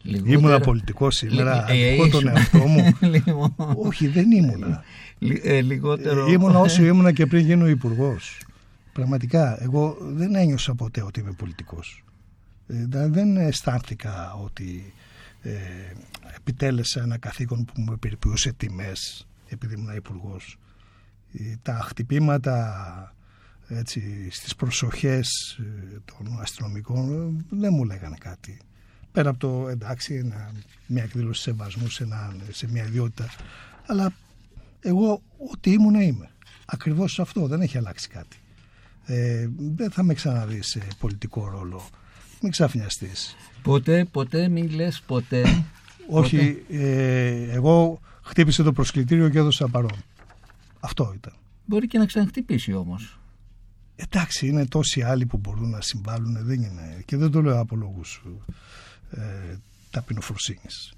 [0.01, 0.39] Λιγότερο...
[0.39, 2.35] Ήμουνα πολιτικός σήμερα, Ε, ε, αδικό τον ήσουν.
[2.37, 2.97] εαυτό μου.
[3.13, 4.83] Λοιπόν, Όχι, δεν ήμουνα.
[5.19, 6.27] λι- ε, λιγότερο...
[6.27, 8.41] Ήμουνα όσο ήμουνα και πριν γίνω υπουργός.
[8.93, 12.03] Πραγματικά, εγώ δεν ένιωσα ποτέ ότι είμαι πολιτικός.
[12.67, 14.93] Ε, δε- δεν αισθάνθηκα ότι
[15.41, 15.51] ε,
[16.35, 20.57] επιτέλεσα ένα καθήκον που μου περιποιούσε τιμές επειδή ήμουν υπουργός.
[21.61, 23.15] Τα χτυπήματα
[23.67, 28.57] έτσι, στις προσοχές ε, των αστυνομικών ε, δεν μου λέγανε κάτι.
[29.11, 30.51] Πέρα από το εντάξει, ένα,
[30.85, 33.29] μια εκδήλωση σεβασμού σε, ένα, σε μια ιδιότητα.
[33.85, 34.13] Αλλά
[34.79, 36.29] εγώ ό,τι ήμουν είμαι.
[36.65, 38.37] Ακριβώς αυτό, δεν έχει αλλάξει κάτι.
[39.05, 41.89] Ε, δεν θα με ξαναδείς σε πολιτικό ρόλο.
[42.41, 43.35] Μην ξαφνιαστείς.
[43.61, 45.65] Ποτέ, ποτέ, μην λες ποτέ.
[46.09, 50.03] Όχι, ε, εγώ χτύπησε το προσκλητήριο και έδωσα παρόν.
[50.79, 51.33] Αυτό ήταν.
[51.65, 53.19] Μπορεί και να ξαναχτυπήσει όμως.
[53.99, 57.01] Εντάξει, είναι τόσοι άλλοι που μπορούν να συμβάλλουν, δεν είναι.
[57.05, 58.23] Και δεν το λέω από λόγους
[59.11, 59.55] ε,
[59.89, 60.93] ταπεινοφροσύνης.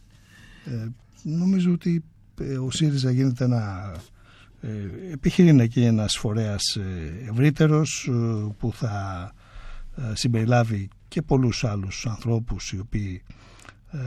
[0.66, 0.88] Ε,
[1.24, 2.04] νομίζω ότι
[2.39, 3.93] ε, ο ΣΥΡΙΖΑ γίνεται ένα
[4.62, 8.12] ε, επιχειρεί να γίνει ένας φορέας ε, ευρύτερος ε,
[8.60, 9.32] που θα
[9.97, 13.22] ε, συμπεριλάβει και πολλούς άλλους ανθρώπους οι οποίοι
[13.91, 13.97] ε,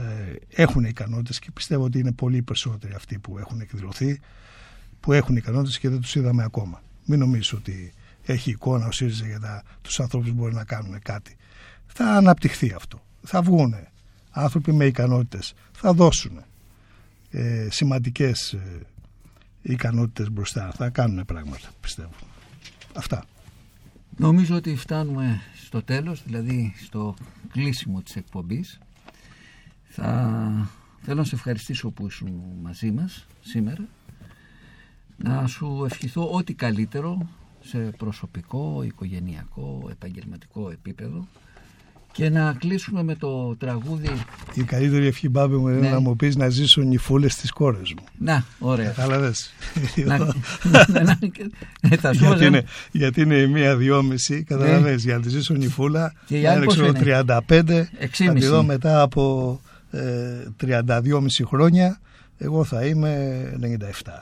[0.49, 4.19] έχουν ικανότητες και πιστεύω ότι είναι πολύ περισσότεροι αυτοί που έχουν εκδηλωθεί
[4.99, 6.81] που έχουν ικανότητες και δεν τους είδαμε ακόμα.
[7.05, 7.93] Μην νομίζω ότι
[8.25, 11.35] έχει εικόνα ο ΣΥΡΙΖΑ για τα, τους ανθρώπους που μπορεί να κάνουν κάτι.
[11.85, 13.01] Θα αναπτυχθεί αυτό.
[13.21, 13.75] Θα βγουν
[14.31, 15.53] άνθρωποι με ικανότητες.
[15.71, 16.43] Θα δώσουν
[17.29, 18.81] ε, σημαντικές ε,
[19.61, 20.71] ικανότητες μπροστά.
[20.75, 22.13] Θα κάνουν πράγματα, πιστεύω.
[22.93, 23.25] Αυτά.
[24.17, 27.15] Νομίζω ότι φτάνουμε στο τέλος, δηλαδή στο
[27.51, 28.79] κλείσιμο της εκπομπής.
[29.83, 30.69] Θα
[31.01, 33.87] θέλω να σε ευχαριστήσω που ήσουν μαζί μας σήμερα.
[35.17, 37.27] Να σου ευχηθώ ό,τι καλύτερο
[37.63, 41.27] σε προσωπικό, οικογενειακό, επαγγελματικό επίπεδο
[42.11, 44.09] και να κλείσουμε με το τραγούδι
[44.53, 45.89] Η καλύτερη ευχή μπάμπη μου είναι Ναι.
[45.89, 48.03] να μου πεις να ζήσουν οι φούλες της κόρες μου.
[48.17, 48.89] Να, ωραία.
[48.89, 49.53] Κατάλαβες;
[50.05, 50.17] να,
[50.91, 51.19] να, να,
[51.81, 55.29] ε, θα σου γιατί, έβαζα- είναι, γιατί είναι η μία δυόμιση, καταλαβαίνεις, για να τη
[55.29, 56.13] ζήσουν η φούλα.
[56.25, 57.87] Και η να άλλη είναι, πόσο ξέρω, είναι; 35,
[58.25, 58.49] θα τη 6,5.
[58.49, 59.59] δω μετά από
[59.91, 61.99] ε, 32,5 χρόνια.
[62.37, 63.67] Εγώ θα είμαι 97,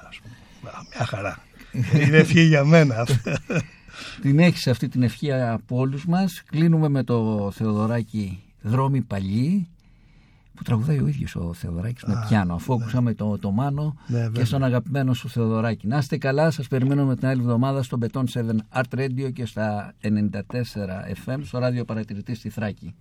[0.09, 0.35] ας πούμε.
[0.71, 1.39] Α, Μια χαρά.
[2.05, 3.07] είναι ευχή για μένα.
[4.21, 6.43] Την έχεις αυτή την ευχή από όλους μας.
[6.45, 9.67] Κλείνουμε με το Θεοδωράκι Δρόμοι Παλιοί
[10.55, 14.17] που τραγουδάει ο ίδιος ο Θεοδωράκης με Α, πιάνο αφού ακούσαμε το, το Μάνο Ναι,
[14.17, 14.45] και βέβαια.
[14.45, 15.87] στον αγαπημένο σου Θεοδωράκη.
[15.87, 18.41] Να είστε καλά, σας περιμένουμε την άλλη εβδομάδα στο Beton 7
[18.73, 20.07] Art Radio και στα 94
[21.25, 22.95] FM στο ράδιο παρατηρητή στη Θράκη.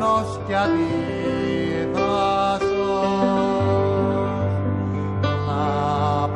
[0.00, 1.90] Ξεχασμένος κι αντίδασος
[5.46, 6.28] να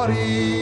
[0.00, 0.59] χωρίς